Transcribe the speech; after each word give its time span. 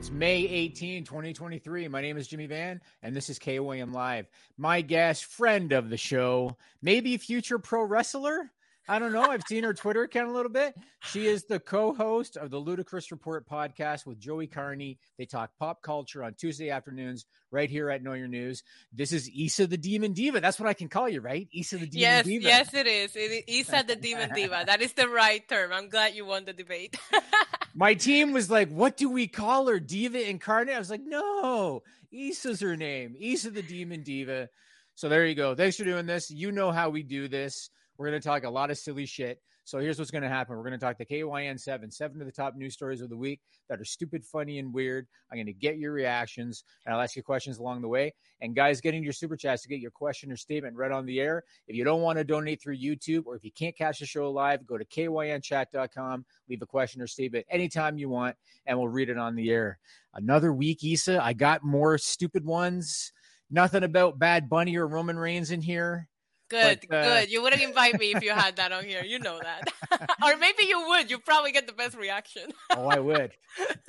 It's 0.00 0.10
May 0.10 0.46
18, 0.46 1.04
2023. 1.04 1.86
My 1.88 2.00
name 2.00 2.16
is 2.16 2.26
Jimmy 2.26 2.46
Van, 2.46 2.80
and 3.02 3.14
this 3.14 3.28
is 3.28 3.38
KYN 3.38 3.92
Live. 3.92 4.30
My 4.56 4.80
guest, 4.80 5.26
friend 5.26 5.72
of 5.72 5.90
the 5.90 5.98
show, 5.98 6.56
maybe 6.80 7.18
future 7.18 7.58
pro 7.58 7.84
wrestler. 7.84 8.50
I 8.90 8.98
don't 8.98 9.12
know. 9.12 9.22
I've 9.22 9.44
seen 9.46 9.62
her 9.62 9.72
Twitter 9.72 10.02
account 10.02 10.30
a 10.30 10.32
little 10.32 10.50
bit. 10.50 10.74
She 10.98 11.28
is 11.28 11.44
the 11.44 11.60
co-host 11.60 12.36
of 12.36 12.50
the 12.50 12.58
Ludicrous 12.58 13.12
Report 13.12 13.48
podcast 13.48 14.04
with 14.04 14.18
Joey 14.18 14.48
Carney. 14.48 14.98
They 15.16 15.26
talk 15.26 15.52
pop 15.60 15.80
culture 15.80 16.24
on 16.24 16.34
Tuesday 16.34 16.70
afternoons 16.70 17.24
right 17.52 17.70
here 17.70 17.88
at 17.88 18.02
Know 18.02 18.14
Your 18.14 18.26
News. 18.26 18.64
This 18.92 19.12
is 19.12 19.30
Isa 19.30 19.68
the 19.68 19.76
Demon 19.76 20.12
Diva. 20.12 20.40
That's 20.40 20.58
what 20.58 20.68
I 20.68 20.72
can 20.72 20.88
call 20.88 21.08
you, 21.08 21.20
right? 21.20 21.46
Isa 21.52 21.78
the 21.78 21.86
Demon 21.86 22.00
yes, 22.00 22.24
Diva. 22.24 22.44
Yes, 22.44 22.74
it 22.74 22.86
is. 22.88 23.14
It 23.14 23.30
is 23.30 23.44
Isa 23.46 23.84
the 23.86 23.94
Demon 23.94 24.30
Diva. 24.34 24.64
That 24.66 24.82
is 24.82 24.92
the 24.94 25.08
right 25.08 25.48
term. 25.48 25.72
I'm 25.72 25.88
glad 25.88 26.14
you 26.14 26.26
won 26.26 26.44
the 26.44 26.52
debate. 26.52 26.96
My 27.76 27.94
team 27.94 28.32
was 28.32 28.50
like, 28.50 28.70
"What 28.70 28.96
do 28.96 29.08
we 29.08 29.28
call 29.28 29.68
her? 29.68 29.78
Diva 29.78 30.28
Incarnate?" 30.28 30.74
I 30.74 30.80
was 30.80 30.90
like, 30.90 31.04
"No, 31.04 31.84
Isa's 32.10 32.60
her 32.60 32.76
name. 32.76 33.14
Isa 33.20 33.52
the 33.52 33.62
Demon 33.62 34.02
Diva." 34.02 34.48
So 34.96 35.08
there 35.08 35.24
you 35.26 35.36
go. 35.36 35.54
Thanks 35.54 35.76
for 35.76 35.84
doing 35.84 36.06
this. 36.06 36.28
You 36.28 36.50
know 36.50 36.72
how 36.72 36.90
we 36.90 37.04
do 37.04 37.28
this. 37.28 37.70
We're 38.00 38.08
going 38.08 38.22
to 38.22 38.26
talk 38.26 38.44
a 38.44 38.50
lot 38.50 38.70
of 38.70 38.78
silly 38.78 39.04
shit. 39.04 39.42
So 39.64 39.78
here's 39.78 39.98
what's 39.98 40.10
going 40.10 40.22
to 40.22 40.28
happen. 40.30 40.56
We're 40.56 40.62
going 40.62 40.72
to 40.72 40.78
talk 40.78 40.96
the 40.96 41.04
KYN 41.04 41.60
7, 41.60 41.90
seven 41.90 42.22
of 42.22 42.26
the 42.26 42.32
top 42.32 42.56
news 42.56 42.72
stories 42.72 43.02
of 43.02 43.10
the 43.10 43.16
week 43.16 43.40
that 43.68 43.78
are 43.78 43.84
stupid, 43.84 44.24
funny, 44.24 44.58
and 44.58 44.72
weird. 44.72 45.06
I'm 45.30 45.36
going 45.36 45.44
to 45.44 45.52
get 45.52 45.76
your 45.76 45.92
reactions 45.92 46.64
and 46.86 46.94
I'll 46.94 47.02
ask 47.02 47.14
you 47.14 47.22
questions 47.22 47.58
along 47.58 47.82
the 47.82 47.88
way. 47.88 48.14
And 48.40 48.56
guys, 48.56 48.80
getting 48.80 49.04
your 49.04 49.12
super 49.12 49.36
chats 49.36 49.60
to 49.64 49.68
get 49.68 49.80
your 49.80 49.90
question 49.90 50.32
or 50.32 50.36
statement 50.36 50.76
read 50.76 50.92
on 50.92 51.04
the 51.04 51.20
air. 51.20 51.44
If 51.68 51.76
you 51.76 51.84
don't 51.84 52.00
want 52.00 52.16
to 52.16 52.24
donate 52.24 52.62
through 52.62 52.78
YouTube 52.78 53.26
or 53.26 53.36
if 53.36 53.44
you 53.44 53.52
can't 53.52 53.76
catch 53.76 53.98
the 53.98 54.06
show 54.06 54.30
live, 54.30 54.66
go 54.66 54.78
to 54.78 54.84
kynchat.com, 54.86 56.24
leave 56.48 56.62
a 56.62 56.66
question 56.66 57.02
or 57.02 57.06
statement 57.06 57.44
anytime 57.50 57.98
you 57.98 58.08
want, 58.08 58.34
and 58.64 58.78
we'll 58.78 58.88
read 58.88 59.10
it 59.10 59.18
on 59.18 59.36
the 59.36 59.50
air. 59.50 59.78
Another 60.14 60.54
week, 60.54 60.82
Isa. 60.82 61.22
I 61.22 61.34
got 61.34 61.62
more 61.62 61.98
stupid 61.98 62.46
ones. 62.46 63.12
Nothing 63.50 63.84
about 63.84 64.18
Bad 64.18 64.48
Bunny 64.48 64.74
or 64.78 64.88
Roman 64.88 65.18
Reigns 65.18 65.50
in 65.50 65.60
here. 65.60 66.08
Good, 66.50 66.80
but, 66.88 66.96
uh, 66.96 67.20
good. 67.20 67.30
You 67.30 67.42
wouldn't 67.42 67.62
invite 67.62 67.98
me 67.98 68.12
if 68.12 68.22
you 68.24 68.32
had 68.32 68.56
that 68.56 68.72
on 68.72 68.84
here. 68.84 69.04
You 69.04 69.20
know 69.20 69.40
that. 69.40 69.72
or 70.24 70.36
maybe 70.36 70.64
you 70.64 70.88
would. 70.88 71.08
You 71.08 71.20
probably 71.20 71.52
get 71.52 71.68
the 71.68 71.72
best 71.72 71.96
reaction. 71.96 72.50
oh, 72.76 72.88
I 72.88 72.98
would. 72.98 73.32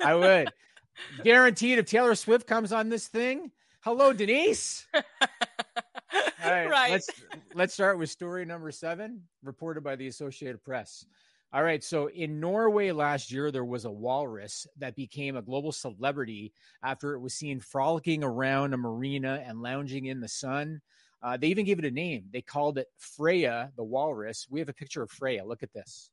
I 0.02 0.14
would. 0.14 0.48
Guaranteed 1.24 1.78
if 1.78 1.86
Taylor 1.86 2.14
Swift 2.14 2.46
comes 2.46 2.72
on 2.72 2.88
this 2.88 3.08
thing. 3.08 3.50
Hello, 3.80 4.12
Denise. 4.12 4.86
All 4.94 5.02
right, 6.44 6.70
right. 6.70 6.92
Let's 6.92 7.08
let's 7.54 7.74
start 7.74 7.98
with 7.98 8.10
story 8.10 8.44
number 8.44 8.70
seven, 8.70 9.22
reported 9.42 9.82
by 9.82 9.96
the 9.96 10.06
Associated 10.06 10.62
Press. 10.62 11.04
All 11.52 11.62
right, 11.62 11.82
so 11.84 12.08
in 12.08 12.40
Norway 12.40 12.92
last 12.92 13.30
year, 13.30 13.50
there 13.50 13.64
was 13.64 13.84
a 13.84 13.90
walrus 13.90 14.66
that 14.78 14.96
became 14.96 15.36
a 15.36 15.42
global 15.42 15.72
celebrity 15.72 16.52
after 16.82 17.12
it 17.12 17.20
was 17.20 17.34
seen 17.34 17.60
frolicking 17.60 18.24
around 18.24 18.72
a 18.72 18.78
marina 18.78 19.42
and 19.46 19.60
lounging 19.60 20.06
in 20.06 20.20
the 20.20 20.28
sun. 20.28 20.80
Uh, 21.22 21.36
they 21.36 21.48
even 21.48 21.64
gave 21.64 21.78
it 21.78 21.84
a 21.84 21.90
name. 21.90 22.24
They 22.32 22.42
called 22.42 22.78
it 22.78 22.88
Freya 22.98 23.70
the 23.76 23.84
walrus. 23.84 24.46
We 24.50 24.60
have 24.60 24.68
a 24.68 24.74
picture 24.74 25.02
of 25.02 25.10
Freya. 25.10 25.44
Look 25.44 25.62
at 25.62 25.72
this. 25.72 26.10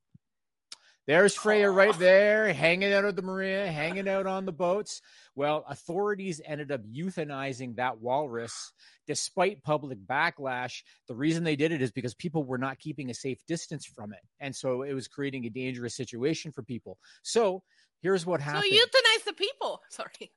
There's 1.10 1.34
Freya 1.34 1.72
right 1.72 1.98
there, 1.98 2.54
hanging 2.54 2.94
out 2.94 3.04
at 3.04 3.16
the 3.16 3.24
marina, 3.24 3.72
hanging 3.72 4.08
out 4.08 4.28
on 4.28 4.46
the 4.46 4.52
boats. 4.52 5.02
Well, 5.34 5.66
authorities 5.68 6.40
ended 6.46 6.72
up 6.72 6.82
euthanizing 6.84 7.78
that 7.78 8.00
walrus 8.00 8.74
despite 9.08 9.64
public 9.64 9.98
backlash. 10.06 10.84
The 11.08 11.16
reason 11.16 11.44
they 11.44 11.56
did 11.56 11.72
it 11.72 11.82
is 11.82 11.92
because 11.92 12.14
people 12.14 12.44
were 12.44 12.60
not 12.60 12.78
keeping 12.78 13.10
a 13.10 13.16
safe 13.16 13.44
distance 13.48 13.88
from 13.88 14.14
it. 14.14 14.20
And 14.40 14.56
so 14.56 14.84
it 14.84 14.94
was 14.94 15.08
creating 15.08 15.48
a 15.48 15.50
dangerous 15.50 15.96
situation 15.96 16.52
for 16.52 16.62
people. 16.62 17.00
So 17.24 17.64
here's 18.04 18.28
what 18.28 18.40
happened. 18.40 18.66
So 18.70 18.78
euthanize 18.78 19.26
the 19.26 19.34
people. 19.34 19.82
Sorry. 19.90 20.32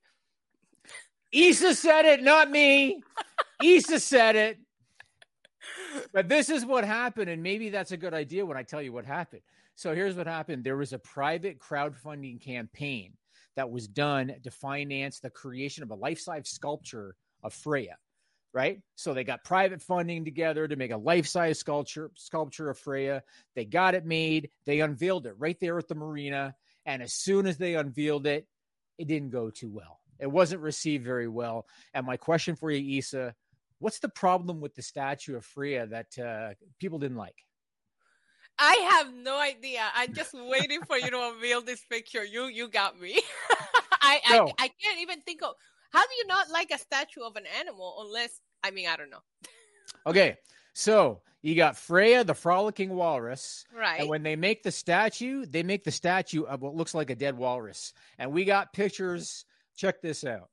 Isa 1.32 1.74
said 1.74 2.06
it, 2.06 2.22
not 2.22 2.50
me. 2.50 3.02
Isa 3.62 4.00
said 4.00 4.36
it. 4.36 4.58
But 6.12 6.28
this 6.28 6.50
is 6.50 6.66
what 6.66 6.84
happened, 6.84 7.30
and 7.30 7.42
maybe 7.42 7.68
that's 7.68 7.92
a 7.92 7.96
good 7.96 8.14
idea 8.14 8.44
when 8.44 8.56
I 8.56 8.62
tell 8.62 8.82
you 8.82 8.92
what 8.92 9.04
happened. 9.04 9.42
So 9.74 9.94
here's 9.94 10.16
what 10.16 10.26
happened 10.26 10.64
there 10.64 10.76
was 10.76 10.92
a 10.92 10.98
private 10.98 11.58
crowdfunding 11.58 12.40
campaign 12.40 13.12
that 13.56 13.70
was 13.70 13.86
done 13.88 14.34
to 14.42 14.50
finance 14.50 15.20
the 15.20 15.30
creation 15.30 15.82
of 15.82 15.90
a 15.90 15.94
life 15.94 16.20
size 16.20 16.48
sculpture 16.48 17.16
of 17.42 17.52
Freya. 17.52 17.96
Right. 18.54 18.80
So 18.96 19.14
they 19.14 19.24
got 19.24 19.44
private 19.44 19.80
funding 19.80 20.26
together 20.26 20.68
to 20.68 20.76
make 20.76 20.90
a 20.90 20.96
life 20.96 21.26
size 21.26 21.58
sculpture 21.58 22.10
sculpture 22.16 22.68
of 22.68 22.78
Freya. 22.78 23.22
They 23.54 23.64
got 23.64 23.94
it 23.94 24.04
made. 24.04 24.50
They 24.66 24.80
unveiled 24.80 25.26
it 25.26 25.34
right 25.38 25.58
there 25.58 25.78
at 25.78 25.88
the 25.88 25.94
marina. 25.94 26.54
And 26.84 27.02
as 27.02 27.14
soon 27.14 27.46
as 27.46 27.56
they 27.56 27.76
unveiled 27.76 28.26
it, 28.26 28.46
it 28.98 29.08
didn't 29.08 29.30
go 29.30 29.48
too 29.48 29.70
well. 29.70 30.00
It 30.20 30.30
wasn't 30.30 30.60
received 30.60 31.04
very 31.04 31.28
well. 31.28 31.66
And 31.94 32.04
my 32.04 32.18
question 32.18 32.54
for 32.54 32.70
you, 32.70 32.98
Isa, 32.98 33.34
what's 33.82 33.98
the 33.98 34.08
problem 34.08 34.60
with 34.60 34.74
the 34.74 34.82
statue 34.82 35.36
of 35.36 35.44
Freya 35.44 35.86
that 35.88 36.18
uh, 36.18 36.54
people 36.78 36.98
didn't 36.98 37.16
like? 37.16 37.44
I 38.58 38.74
have 38.92 39.12
no 39.12 39.40
idea. 39.40 39.80
I'm 39.94 40.14
just 40.14 40.34
waiting 40.34 40.82
for 40.82 40.96
you 40.96 41.10
to 41.10 41.32
unveil 41.32 41.62
this 41.62 41.84
picture. 41.90 42.24
You 42.24 42.44
you 42.44 42.68
got 42.68 43.00
me. 43.00 43.20
I, 44.02 44.20
no. 44.30 44.48
I 44.58 44.64
I 44.64 44.70
can't 44.82 45.00
even 45.00 45.20
think 45.22 45.42
of 45.42 45.54
how 45.90 46.02
do 46.02 46.14
you 46.16 46.26
not 46.26 46.50
like 46.50 46.70
a 46.70 46.78
statue 46.78 47.22
of 47.22 47.36
an 47.36 47.44
animal 47.58 48.04
unless 48.06 48.40
I 48.62 48.70
mean 48.70 48.88
I 48.88 48.96
don't 48.96 49.10
know. 49.10 49.22
okay, 50.06 50.36
so 50.74 51.22
you 51.40 51.56
got 51.56 51.76
Freya, 51.76 52.22
the 52.22 52.34
frolicking 52.34 52.90
walrus. 52.90 53.64
Right. 53.76 54.00
And 54.00 54.08
when 54.08 54.22
they 54.22 54.36
make 54.36 54.62
the 54.62 54.70
statue, 54.70 55.44
they 55.44 55.64
make 55.64 55.82
the 55.82 55.90
statue 55.90 56.44
of 56.44 56.62
what 56.62 56.76
looks 56.76 56.94
like 56.94 57.10
a 57.10 57.16
dead 57.16 57.36
walrus. 57.36 57.92
And 58.18 58.32
we 58.32 58.44
got 58.44 58.72
pictures. 58.72 59.44
Check 59.74 60.02
this 60.02 60.24
out. 60.24 60.50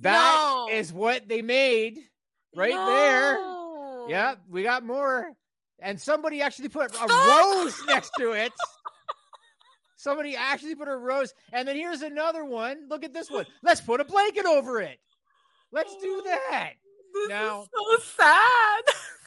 That 0.00 0.66
no. 0.68 0.68
is 0.74 0.92
what 0.92 1.28
they 1.28 1.42
made 1.42 1.98
right 2.56 2.74
no. 2.74 2.86
there. 2.86 4.10
Yeah, 4.10 4.34
we 4.48 4.62
got 4.62 4.84
more. 4.84 5.32
And 5.78 6.00
somebody 6.00 6.42
actually 6.42 6.68
put 6.68 6.94
a 6.94 7.06
rose 7.06 7.80
next 7.86 8.10
to 8.18 8.32
it. 8.32 8.52
Somebody 9.96 10.34
actually 10.34 10.74
put 10.74 10.88
a 10.88 10.96
rose. 10.96 11.34
And 11.52 11.68
then 11.68 11.76
here's 11.76 12.02
another 12.02 12.44
one. 12.44 12.86
Look 12.88 13.04
at 13.04 13.12
this 13.12 13.30
one. 13.30 13.44
Let's 13.62 13.82
put 13.82 14.00
a 14.00 14.04
blanket 14.04 14.46
over 14.46 14.80
it. 14.80 14.98
Let's 15.72 15.94
do 15.96 16.22
oh, 16.22 16.22
that. 16.24 16.72
This 17.12 17.28
now, 17.28 17.66
so 17.72 17.98
sad. 18.16 18.84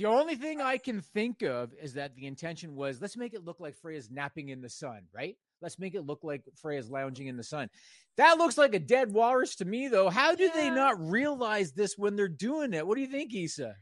the 0.00 0.06
only 0.06 0.34
thing 0.34 0.62
I 0.62 0.78
can 0.78 1.02
think 1.02 1.42
of 1.42 1.74
is 1.74 1.92
that 1.92 2.16
the 2.16 2.26
intention 2.26 2.74
was 2.74 3.02
let's 3.02 3.18
make 3.18 3.34
it 3.34 3.44
look 3.44 3.60
like 3.60 3.76
Freya's 3.76 4.10
napping 4.10 4.48
in 4.48 4.62
the 4.62 4.70
sun, 4.70 5.02
right? 5.14 5.36
Let's 5.60 5.78
make 5.78 5.94
it 5.94 6.06
look 6.06 6.20
like 6.22 6.42
Freya's 6.62 6.88
lounging 6.88 7.26
in 7.26 7.36
the 7.36 7.44
sun. 7.44 7.68
That 8.16 8.38
looks 8.38 8.56
like 8.56 8.74
a 8.74 8.78
dead 8.78 9.12
walrus 9.12 9.56
to 9.56 9.66
me, 9.66 9.88
though. 9.88 10.08
How 10.08 10.34
do 10.34 10.44
yeah. 10.44 10.52
they 10.54 10.70
not 10.70 10.98
realize 10.98 11.72
this 11.72 11.98
when 11.98 12.16
they're 12.16 12.28
doing 12.28 12.72
it? 12.72 12.86
What 12.86 12.94
do 12.94 13.02
you 13.02 13.08
think, 13.08 13.34
Isa? 13.34 13.74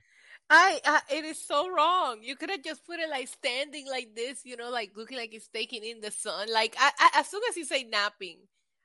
I, 0.50 0.80
uh, 0.84 0.98
it 1.14 1.24
is 1.24 1.40
so 1.40 1.70
wrong. 1.70 2.18
You 2.22 2.34
could 2.34 2.50
have 2.50 2.64
just 2.64 2.84
put 2.84 2.98
it 2.98 3.08
like 3.08 3.28
standing 3.28 3.86
like 3.88 4.16
this, 4.16 4.40
you 4.44 4.56
know, 4.56 4.70
like 4.70 4.90
looking 4.96 5.18
like 5.18 5.32
it's 5.32 5.46
taking 5.46 5.84
in 5.84 6.00
the 6.00 6.10
sun. 6.10 6.48
Like 6.52 6.74
I, 6.80 6.90
I, 6.98 7.20
as 7.20 7.28
soon 7.28 7.42
as 7.48 7.56
you 7.56 7.64
say 7.64 7.84
napping, 7.84 8.38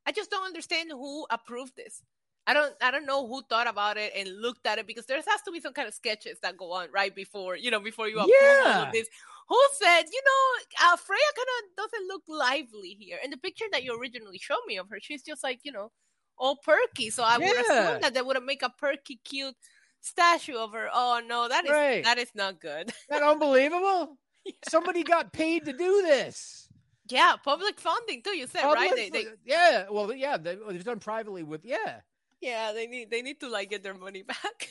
I 0.05 0.11
just 0.11 0.29
don't 0.29 0.45
understand 0.45 0.91
who 0.91 1.25
approved 1.31 1.75
this. 1.75 2.03
I 2.45 2.53
don't 2.53 2.73
I 2.81 2.91
don't 2.91 3.05
know 3.05 3.25
who 3.27 3.41
thought 3.43 3.67
about 3.67 3.97
it 3.97 4.11
and 4.15 4.41
looked 4.41 4.65
at 4.65 4.77
it 4.77 4.87
because 4.87 5.05
there 5.05 5.17
has 5.17 5.41
to 5.45 5.51
be 5.51 5.61
some 5.61 5.73
kind 5.73 5.87
of 5.87 5.93
sketches 5.93 6.39
that 6.41 6.57
go 6.57 6.71
on 6.73 6.87
right 6.93 7.15
before 7.15 7.55
you 7.55 7.71
know 7.71 7.79
before 7.79 8.07
you 8.09 8.17
approve 8.17 8.35
yeah. 8.41 8.63
all 8.65 8.85
of 8.85 8.91
this 8.91 9.07
who 9.47 9.59
said, 9.73 10.03
you 10.11 10.21
know, 10.25 10.87
uh, 10.87 10.95
Freya 10.95 11.19
kind 11.35 11.47
of 11.57 11.75
doesn't 11.75 12.07
look 12.07 12.23
lively 12.27 12.97
here. 12.99 13.17
And 13.23 13.31
the 13.31 13.37
picture 13.37 13.65
that 13.71 13.83
you 13.83 13.99
originally 13.99 14.37
showed 14.37 14.61
me 14.67 14.77
of 14.77 14.89
her, 14.89 14.99
she's 15.01 15.21
just 15.21 15.43
like, 15.43 15.59
you 15.63 15.71
know, 15.71 15.91
all 16.37 16.57
perky. 16.57 17.09
So 17.09 17.23
I 17.23 17.37
yeah. 17.39 17.47
would 17.47 17.57
assume 17.57 18.01
that 18.01 18.13
they 18.13 18.21
would 18.21 18.41
make 18.43 18.63
a 18.63 18.69
perky, 18.69 19.19
cute 19.23 19.55
statue 20.01 20.55
of 20.55 20.73
her. 20.73 20.89
Oh 20.93 21.21
no, 21.25 21.47
that 21.47 21.65
is 21.65 21.71
right. 21.71 22.03
that 22.03 22.17
is 22.17 22.31
not 22.35 22.59
good. 22.59 22.91
that 23.09 23.23
unbelievable? 23.23 24.17
yeah. 24.45 24.53
Somebody 24.67 25.03
got 25.03 25.33
paid 25.33 25.65
to 25.65 25.73
do 25.73 26.01
this. 26.01 26.67
Yeah, 27.09 27.35
public 27.43 27.79
funding 27.79 28.23
too. 28.23 28.35
You 28.35 28.47
said 28.47 28.61
public, 28.61 28.91
right? 28.91 28.95
They, 28.95 29.09
they, 29.09 29.25
yeah, 29.45 29.85
well, 29.91 30.13
yeah, 30.13 30.37
they, 30.37 30.51
have 30.51 30.83
done 30.85 30.99
privately 30.99 31.43
with 31.43 31.65
yeah. 31.65 31.99
Yeah, 32.43 32.73
they 32.73 32.87
need 32.87 33.09
they 33.09 33.21
need 33.21 33.39
to 33.39 33.47
like 33.47 33.69
get 33.69 33.83
their 33.83 33.93
money 33.93 34.21
back. 34.27 34.69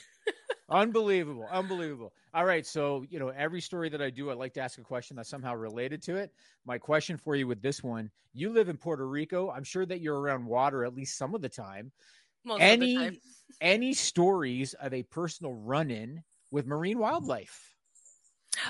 unbelievable, 0.69 1.49
unbelievable. 1.51 2.13
All 2.35 2.45
right, 2.45 2.67
so 2.67 3.07
you 3.09 3.19
know 3.19 3.29
every 3.31 3.63
story 3.63 3.89
that 3.89 4.03
I 4.03 4.11
do, 4.11 4.31
I 4.31 4.35
like 4.35 4.53
to 4.55 4.61
ask 4.61 4.79
a 4.79 4.83
question 4.83 5.17
that's 5.17 5.31
somehow 5.31 5.55
related 5.55 6.03
to 6.03 6.17
it. 6.17 6.35
My 6.67 6.77
question 6.77 7.17
for 7.17 7.35
you 7.35 7.47
with 7.47 7.63
this 7.63 7.83
one: 7.83 8.11
You 8.35 8.51
live 8.51 8.69
in 8.69 8.77
Puerto 8.77 9.09
Rico. 9.09 9.51
I'm 9.51 9.65
sure 9.65 9.87
that 9.87 10.03
you're 10.03 10.21
around 10.21 10.45
water 10.45 10.85
at 10.85 10.95
least 10.95 11.17
some 11.17 11.35
of 11.35 11.41
the 11.41 11.49
time. 11.49 11.91
Most 12.45 12.61
any 12.61 12.97
time. 12.97 13.17
any 13.63 13.95
stories 13.95 14.75
of 14.75 14.93
a 14.93 15.03
personal 15.05 15.55
run-in 15.55 16.23
with 16.51 16.67
marine 16.67 16.99
wildlife? 16.99 17.75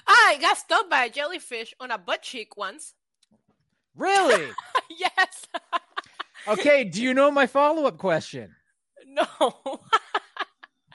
I 0.07 0.39
got 0.41 0.59
stung 0.59 0.89
by 0.89 1.07
a 1.07 1.11
jellyfish 1.11 1.75
on 1.81 1.91
a 1.91 1.99
butt 1.99 2.23
cheek 2.23 2.57
once. 2.57 2.95
Really? 3.97 4.49
yes. 4.97 5.47
okay. 6.47 6.85
Do 6.85 7.03
you 7.03 7.15
know 7.15 7.33
my 7.33 7.49
follow-up 7.49 7.99
question? 7.99 8.55
No. 9.15 9.81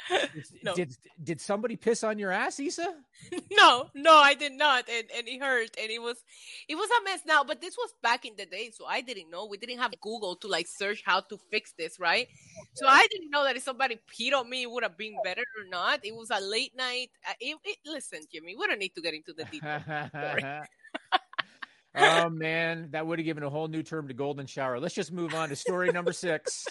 no. 0.64 0.74
Did 0.74 0.96
did 1.22 1.42
somebody 1.42 1.76
piss 1.76 2.04
on 2.04 2.20
your 2.20 2.32
ass, 2.32 2.60
Isa? 2.60 2.96
no, 3.52 3.90
no, 3.96 4.16
I 4.16 4.34
did 4.34 4.54
not, 4.54 4.86
and 4.90 5.06
and 5.16 5.28
it 5.28 5.42
hurt, 5.42 5.76
and 5.82 5.92
it 5.92 6.02
was 6.02 6.18
it 6.68 6.76
was 6.76 6.90
a 6.90 7.04
mess 7.04 7.22
now. 7.26 7.44
But 7.44 7.62
this 7.62 7.76
was 7.78 7.94
back 8.02 8.26
in 8.26 8.34
the 8.38 8.46
day, 8.46 8.72
so 8.74 8.86
I 8.86 9.02
didn't 9.02 9.30
know. 9.30 9.46
We 9.46 9.58
didn't 9.58 9.80
have 9.80 9.92
Google 10.02 10.36
to 10.38 10.48
like 10.48 10.68
search 10.68 11.04
how 11.06 11.22
to 11.22 11.38
fix 11.52 11.74
this, 11.78 12.00
right? 12.00 12.28
So 12.74 12.88
I 12.88 13.06
didn't 13.12 13.32
know 13.32 13.44
that 13.44 13.56
if 13.56 13.64
somebody 13.64 14.00
peed 14.12 14.34
on 14.34 14.50
me, 14.50 14.64
it 14.64 14.72
would 14.72 14.84
have 14.84 14.98
been 14.98 15.16
better 15.24 15.42
or 15.42 15.70
not. 15.70 16.06
It 16.06 16.16
was 16.16 16.30
a 16.32 16.40
late 16.40 16.76
night. 16.76 17.10
Uh, 17.28 17.34
it, 17.40 17.58
it, 17.64 17.78
listen, 17.86 18.20
Jimmy, 18.32 18.56
we 18.58 18.68
don't 18.68 18.80
need 18.80 18.96
to 18.96 19.02
get 19.02 19.14
into 19.14 19.34
the 19.34 19.46
details. 19.46 19.84
oh 21.96 22.30
man, 22.30 22.90
that 22.92 23.06
would 23.06 23.20
have 23.20 23.26
given 23.26 23.44
a 23.44 23.50
whole 23.50 23.68
new 23.68 23.84
term 23.84 24.08
to 24.08 24.14
golden 24.14 24.46
shower. 24.46 24.80
Let's 24.80 24.96
just 24.96 25.12
move 25.12 25.34
on 25.34 25.50
to 25.50 25.56
story 25.56 25.92
number 25.92 26.14
six 26.14 26.66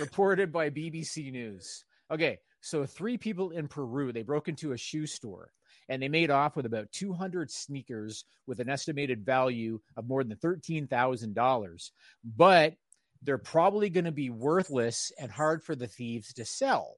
reported 0.00 0.52
by 0.52 0.70
BBC 0.70 1.30
News. 1.32 1.84
Okay, 2.10 2.38
so 2.60 2.86
three 2.86 3.18
people 3.18 3.50
in 3.50 3.68
Peru, 3.68 4.12
they 4.12 4.22
broke 4.22 4.48
into 4.48 4.72
a 4.72 4.78
shoe 4.78 5.06
store 5.06 5.50
and 5.88 6.02
they 6.02 6.08
made 6.08 6.30
off 6.30 6.56
with 6.56 6.66
about 6.66 6.90
200 6.92 7.50
sneakers 7.50 8.24
with 8.46 8.60
an 8.60 8.68
estimated 8.68 9.24
value 9.24 9.80
of 9.96 10.06
more 10.06 10.24
than 10.24 10.36
$13,000. 10.36 11.90
But 12.24 12.74
they're 13.22 13.38
probably 13.38 13.90
going 13.90 14.04
to 14.04 14.12
be 14.12 14.30
worthless 14.30 15.12
and 15.18 15.30
hard 15.30 15.62
for 15.62 15.74
the 15.74 15.86
thieves 15.86 16.32
to 16.34 16.44
sell. 16.44 16.96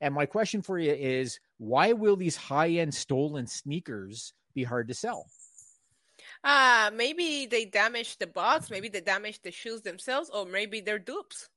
And 0.00 0.14
my 0.14 0.26
question 0.26 0.62
for 0.62 0.78
you 0.78 0.92
is 0.92 1.38
why 1.58 1.92
will 1.92 2.16
these 2.16 2.36
high 2.36 2.70
end 2.70 2.94
stolen 2.94 3.46
sneakers 3.46 4.32
be 4.54 4.64
hard 4.64 4.88
to 4.88 4.94
sell? 4.94 5.26
Uh, 6.44 6.90
maybe 6.94 7.46
they 7.46 7.64
damaged 7.64 8.20
the 8.20 8.26
box, 8.26 8.70
maybe 8.70 8.88
they 8.88 9.00
damaged 9.00 9.42
the 9.42 9.50
shoes 9.50 9.82
themselves, 9.82 10.30
or 10.30 10.46
maybe 10.46 10.80
they're 10.80 10.98
dupes 10.98 11.48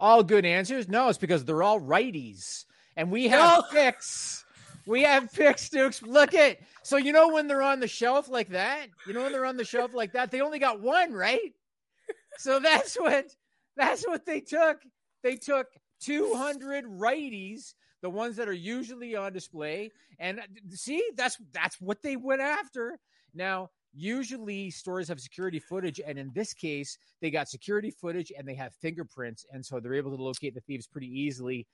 all 0.00 0.24
good 0.24 0.44
answers? 0.44 0.88
No, 0.88 1.08
it's 1.08 1.18
because 1.18 1.44
they're 1.44 1.62
all 1.62 1.80
righties. 1.80 2.64
And 2.96 3.10
we 3.10 3.28
have 3.28 3.58
no. 3.58 3.62
pics. 3.72 4.44
We 4.86 5.02
have 5.02 5.32
pics, 5.32 5.68
Dukes. 5.68 6.02
Look 6.02 6.34
at 6.34 6.58
so 6.82 6.96
you 6.96 7.12
know 7.12 7.28
when 7.28 7.46
they're 7.46 7.62
on 7.62 7.78
the 7.78 7.86
shelf 7.86 8.28
like 8.28 8.48
that? 8.48 8.86
You 9.06 9.12
know 9.12 9.22
when 9.22 9.32
they're 9.32 9.44
on 9.44 9.56
the 9.56 9.64
shelf 9.64 9.94
like 9.94 10.12
that, 10.14 10.30
they 10.30 10.40
only 10.40 10.58
got 10.58 10.80
one, 10.80 11.12
right? 11.12 11.52
So 12.38 12.58
that's 12.58 12.96
what 12.96 13.26
that's 13.76 14.06
what 14.06 14.24
they 14.24 14.40
took. 14.40 14.80
They 15.22 15.36
took 15.36 15.66
200 16.00 16.84
righties, 16.86 17.74
the 18.02 18.10
ones 18.10 18.36
that 18.36 18.48
are 18.48 18.52
usually 18.52 19.14
on 19.14 19.32
display, 19.32 19.90
and 20.18 20.40
uh, 20.40 20.42
see, 20.70 21.04
that's 21.16 21.36
that's 21.52 21.80
what 21.80 22.02
they 22.02 22.16
went 22.16 22.40
after. 22.40 22.98
Now, 23.34 23.70
usually 23.94 24.70
stores 24.70 25.08
have 25.08 25.20
security 25.20 25.58
footage 25.58 26.00
and 26.06 26.18
in 26.18 26.30
this 26.34 26.54
case 26.54 26.98
they 27.20 27.30
got 27.30 27.48
security 27.48 27.90
footage 27.90 28.32
and 28.36 28.46
they 28.46 28.54
have 28.54 28.74
fingerprints 28.74 29.44
and 29.52 29.64
so 29.64 29.80
they're 29.80 29.94
able 29.94 30.16
to 30.16 30.22
locate 30.22 30.54
the 30.54 30.60
thieves 30.60 30.86
pretty 30.86 31.08
easily. 31.08 31.66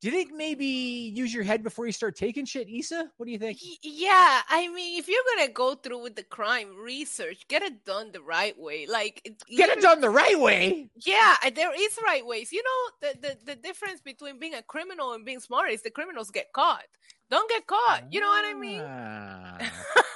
Do 0.00 0.08
you 0.08 0.14
think 0.14 0.32
maybe 0.32 0.64
use 0.64 1.34
your 1.34 1.44
head 1.44 1.62
before 1.62 1.84
you 1.84 1.92
start 1.92 2.16
taking 2.16 2.46
shit 2.46 2.68
isa 2.68 3.10
what 3.16 3.26
do 3.26 3.32
you 3.32 3.38
think? 3.38 3.58
Yeah 3.82 4.40
i 4.48 4.68
mean 4.68 4.98
if 4.98 5.08
you're 5.08 5.22
gonna 5.36 5.52
go 5.52 5.74
through 5.74 6.02
with 6.02 6.16
the 6.16 6.22
crime 6.22 6.74
research 6.76 7.46
get 7.48 7.62
it 7.62 7.84
done 7.84 8.10
the 8.12 8.22
right 8.22 8.58
way 8.58 8.86
like 8.86 9.22
get 9.48 9.68
it 9.68 9.82
done 9.82 10.00
the 10.00 10.10
right 10.10 10.38
way! 10.38 10.88
Yeah 10.96 11.36
there 11.54 11.72
is 11.78 11.98
right 12.04 12.24
ways. 12.24 12.52
You 12.52 12.62
know 12.62 13.08
the, 13.08 13.18
the 13.20 13.52
the 13.52 13.56
difference 13.56 14.00
between 14.00 14.38
being 14.38 14.54
a 14.54 14.62
criminal 14.62 15.12
and 15.12 15.24
being 15.24 15.40
smart 15.40 15.70
is 15.70 15.82
the 15.82 15.90
criminals 15.90 16.30
get 16.30 16.52
caught. 16.52 16.84
Don't 17.30 17.48
get 17.48 17.66
caught 17.66 18.04
you 18.10 18.20
know 18.20 18.28
what 18.28 18.44
i 18.44 18.54
mean? 18.54 18.80
Ah. 18.80 19.58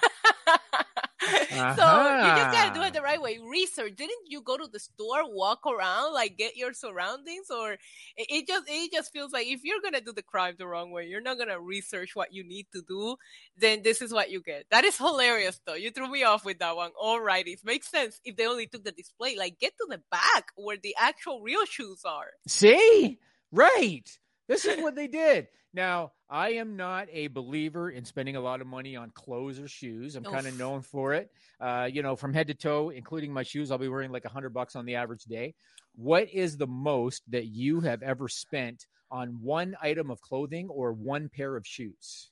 Uh-huh. 1.25 1.75
So 1.77 2.27
you 2.27 2.35
just 2.35 2.53
gotta 2.53 2.75
do 2.75 2.83
it 2.83 2.93
the 2.93 3.03
right 3.03 3.21
way. 3.21 3.39
Research. 3.39 3.95
Didn't 3.97 4.27
you 4.27 4.43
go 4.43 4.57
to 4.57 4.67
the 4.67 4.81
store, 4.81 5.23
walk 5.25 5.67
around, 5.67 6.15
like 6.15 6.37
get 6.37 6.57
your 6.57 6.73
surroundings, 6.73 7.51
or 7.51 7.73
it, 7.73 7.81
it 8.17 8.47
just 8.49 8.65
it 8.69 8.93
just 8.93 9.13
feels 9.13 9.33
like 9.33 9.47
if 9.47 9.65
you're 9.65 9.81
gonna 9.83 10.01
do 10.01 10.13
the 10.13 10.23
crime 10.23 10.55
the 10.59 10.67
wrong 10.67 10.91
way, 10.91 11.07
you're 11.07 11.21
not 11.21 11.39
gonna 11.39 11.61
research 11.61 12.15
what 12.15 12.33
you 12.33 12.45
need 12.45 12.67
to 12.73 12.83
do. 12.87 13.17
Then 13.57 13.83
this 13.83 14.03
is 14.03 14.13
what 14.13 14.31
you 14.31 14.43
get. 14.43 14.67
That 14.71 14.85
is 14.85 14.99
hilarious, 14.99 15.61
though. 15.67 15.75
You 15.75 15.91
threw 15.91 16.11
me 16.11 16.25
off 16.25 16.45
with 16.45 16.59
that 16.59 16.77
one. 16.77 16.91
Alright, 17.01 17.47
it 17.47 17.61
makes 17.65 17.91
sense 17.91 18.21
if 18.25 18.37
they 18.37 18.47
only 18.47 18.67
took 18.67 18.85
the 18.85 18.93
display. 18.93 19.37
Like 19.37 19.59
get 19.59 19.77
to 19.79 19.87
the 19.89 20.01
back 20.11 20.47
where 20.57 20.77
the 20.83 20.95
actual 20.99 21.41
real 21.41 21.65
shoes 21.67 22.03
are. 22.05 22.31
See, 22.47 23.19
right. 23.53 24.09
This 24.49 24.65
is 24.65 24.81
what 24.83 24.95
they 24.95 25.07
did. 25.07 25.49
Now, 25.73 26.13
I 26.31 26.51
am 26.55 26.77
not 26.77 27.09
a 27.11 27.29
believer 27.29 27.91
in 27.91 28.05
spending 28.05 28.37
a 28.37 28.41
lot 28.41 28.61
of 28.61 28.67
money 28.67 28.95
on 28.95 29.11
clothes 29.11 29.59
or 29.59 29.67
shoes. 29.69 30.15
I'm 30.17 30.25
kind 30.25 30.47
of 30.47 30.57
known 30.59 30.83
for 30.83 31.15
it. 31.15 31.31
Uh, 31.61 31.89
you 31.91 32.03
know, 32.03 32.15
from 32.15 32.33
head 32.33 32.47
to 32.49 32.55
toe, 32.55 32.91
including 32.91 33.33
my 33.33 33.43
shoes, 33.43 33.71
I'll 33.71 33.79
be 33.79 33.89
wearing 33.89 34.13
like 34.13 34.25
a 34.25 34.29
hundred 34.29 34.51
bucks 34.51 34.77
on 34.77 34.85
the 34.87 34.97
average 34.97 35.25
day. 35.25 35.55
What 35.97 36.29
is 36.33 36.57
the 36.57 36.67
most 36.67 37.23
that 37.31 37.47
you 37.47 37.81
have 37.81 38.03
ever 38.03 38.29
spent 38.29 38.87
on 39.11 39.39
one 39.43 39.77
item 39.81 40.11
of 40.11 40.21
clothing 40.21 40.69
or 40.69 40.93
one 40.93 41.29
pair 41.29 41.57
of 41.57 41.67
shoes? 41.67 42.31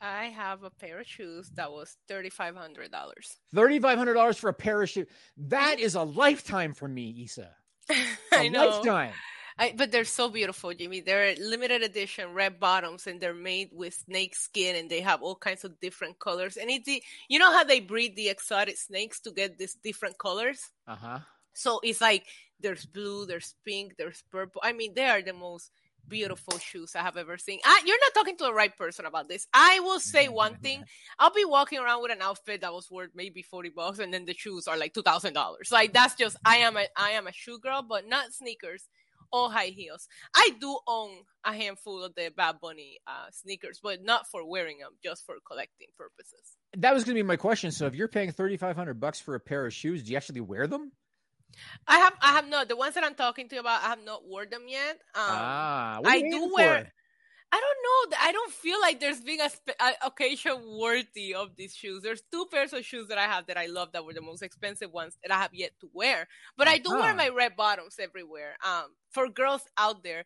I 0.00 0.24
have 0.26 0.62
a 0.64 0.70
pair 0.70 1.00
of 1.00 1.06
shoes 1.06 1.50
that 1.54 1.70
was 1.72 1.96
thirty 2.08 2.28
five 2.28 2.56
hundred 2.56 2.90
dollars. 2.90 3.38
Thirty 3.54 3.78
five 3.78 3.96
hundred 3.96 4.14
dollars 4.14 4.36
for 4.36 4.48
a 4.50 4.54
pair 4.54 4.82
of 4.82 4.90
shoes. 4.90 5.06
That 5.38 5.78
is 5.78 5.94
a 5.94 6.02
lifetime 6.02 6.74
for 6.74 6.88
me, 6.88 7.04
Isa. 7.18 7.50
A 7.90 7.94
I 8.32 8.48
know. 8.48 8.68
lifetime. 8.68 9.12
I, 9.58 9.72
but 9.76 9.92
they're 9.92 10.04
so 10.04 10.28
beautiful, 10.28 10.74
Jimmy. 10.74 11.00
They're 11.00 11.36
limited 11.36 11.82
edition 11.82 12.34
red 12.34 12.58
bottoms, 12.58 13.06
and 13.06 13.20
they're 13.20 13.34
made 13.34 13.70
with 13.72 13.94
snake 13.94 14.34
skin, 14.34 14.76
and 14.76 14.90
they 14.90 15.00
have 15.00 15.22
all 15.22 15.36
kinds 15.36 15.64
of 15.64 15.78
different 15.80 16.18
colors. 16.18 16.56
And 16.56 16.70
it's 16.70 16.86
the, 16.86 17.02
you 17.28 17.38
know 17.38 17.52
how 17.52 17.62
they 17.62 17.80
breed 17.80 18.16
the 18.16 18.28
exotic 18.28 18.76
snakes 18.76 19.20
to 19.20 19.30
get 19.30 19.58
these 19.58 19.76
different 19.82 20.18
colors. 20.18 20.70
Uh 20.88 20.96
huh. 20.96 21.18
So 21.52 21.80
it's 21.84 22.00
like 22.00 22.26
there's 22.60 22.84
blue, 22.84 23.26
there's 23.26 23.54
pink, 23.64 23.96
there's 23.96 24.24
purple. 24.30 24.60
I 24.64 24.72
mean, 24.72 24.92
they 24.94 25.06
are 25.06 25.22
the 25.22 25.32
most 25.32 25.70
beautiful 26.08 26.58
shoes 26.58 26.94
I 26.94 27.02
have 27.02 27.16
ever 27.16 27.38
seen. 27.38 27.60
I, 27.64 27.82
you're 27.86 27.98
not 28.00 28.14
talking 28.14 28.36
to 28.38 28.44
the 28.44 28.52
right 28.52 28.76
person 28.76 29.06
about 29.06 29.28
this. 29.28 29.46
I 29.54 29.80
will 29.80 30.00
say 30.00 30.28
one 30.28 30.56
thing. 30.56 30.84
I'll 31.18 31.32
be 31.32 31.44
walking 31.44 31.78
around 31.78 32.02
with 32.02 32.12
an 32.12 32.22
outfit 32.22 32.60
that 32.60 32.72
was 32.72 32.90
worth 32.90 33.10
maybe 33.14 33.42
40 33.42 33.70
bucks 33.70 33.98
and 34.00 34.12
then 34.12 34.24
the 34.24 34.34
shoes 34.34 34.68
are 34.68 34.76
like 34.76 34.94
$2,000. 34.94 35.34
Like 35.70 35.92
that's 35.92 36.14
just 36.14 36.36
I 36.44 36.56
am 36.56 36.76
a 36.76 36.86
I 36.96 37.10
am 37.10 37.26
a 37.26 37.32
shoe 37.32 37.58
girl, 37.58 37.82
but 37.82 38.08
not 38.08 38.32
sneakers 38.32 38.88
all 39.32 39.50
high 39.50 39.66
heels. 39.66 40.08
I 40.34 40.50
do 40.60 40.78
own 40.86 41.10
a 41.44 41.52
handful 41.52 42.02
of 42.02 42.14
the 42.14 42.30
Bad 42.36 42.56
Bunny 42.60 42.98
uh, 43.06 43.26
sneakers, 43.32 43.80
but 43.82 44.02
not 44.02 44.26
for 44.30 44.48
wearing 44.48 44.78
them, 44.78 44.92
just 45.02 45.24
for 45.26 45.36
collecting 45.46 45.88
purposes. 45.96 46.56
That 46.76 46.94
was 46.94 47.04
going 47.04 47.16
to 47.16 47.22
be 47.22 47.26
my 47.26 47.36
question. 47.36 47.70
So, 47.70 47.86
if 47.86 47.94
you're 47.94 48.08
paying 48.08 48.32
thirty 48.32 48.56
five 48.56 48.76
hundred 48.76 49.00
bucks 49.00 49.20
for 49.20 49.34
a 49.34 49.40
pair 49.40 49.66
of 49.66 49.72
shoes, 49.72 50.02
do 50.02 50.10
you 50.12 50.16
actually 50.16 50.40
wear 50.40 50.66
them? 50.66 50.92
I 51.86 51.98
have, 51.98 52.14
I 52.20 52.32
have 52.32 52.48
not. 52.48 52.68
The 52.68 52.76
ones 52.76 52.94
that 52.94 53.04
I'm 53.04 53.14
talking 53.14 53.48
to 53.48 53.54
you 53.54 53.60
about, 53.60 53.82
I 53.82 53.88
have 53.88 54.04
not 54.04 54.26
worn 54.26 54.50
them 54.50 54.64
yet. 54.66 54.92
Um, 55.14 55.22
ah, 55.22 56.00
I 56.04 56.20
do 56.20 56.52
wear. 56.52 56.92
I 57.54 57.60
don't 57.60 58.10
know. 58.10 58.16
I 58.20 58.32
don't 58.32 58.52
feel 58.52 58.80
like 58.80 58.98
there's 58.98 59.20
been 59.20 59.40
a, 59.40 59.48
spe- 59.48 59.80
a, 59.80 60.06
occasion 60.06 60.56
worthy 60.76 61.34
of 61.34 61.54
these 61.56 61.72
shoes. 61.72 62.02
There's 62.02 62.22
two 62.32 62.46
pairs 62.50 62.72
of 62.72 62.84
shoes 62.84 63.06
that 63.08 63.18
I 63.18 63.26
have 63.26 63.46
that 63.46 63.56
I 63.56 63.66
love 63.66 63.92
that 63.92 64.04
were 64.04 64.12
the 64.12 64.20
most 64.20 64.42
expensive 64.42 64.92
ones 64.92 65.16
that 65.22 65.32
I 65.32 65.40
have 65.40 65.54
yet 65.54 65.70
to 65.80 65.88
wear. 65.92 66.26
But 66.56 66.66
uh-huh. 66.66 66.74
I 66.74 66.78
do 66.78 66.90
wear 66.90 67.10
uh-huh. 67.10 67.14
my 67.14 67.28
red 67.28 67.54
bottoms 67.54 67.96
everywhere. 68.00 68.56
Um, 68.66 68.86
for 69.12 69.28
girls 69.28 69.62
out 69.78 70.02
there, 70.02 70.24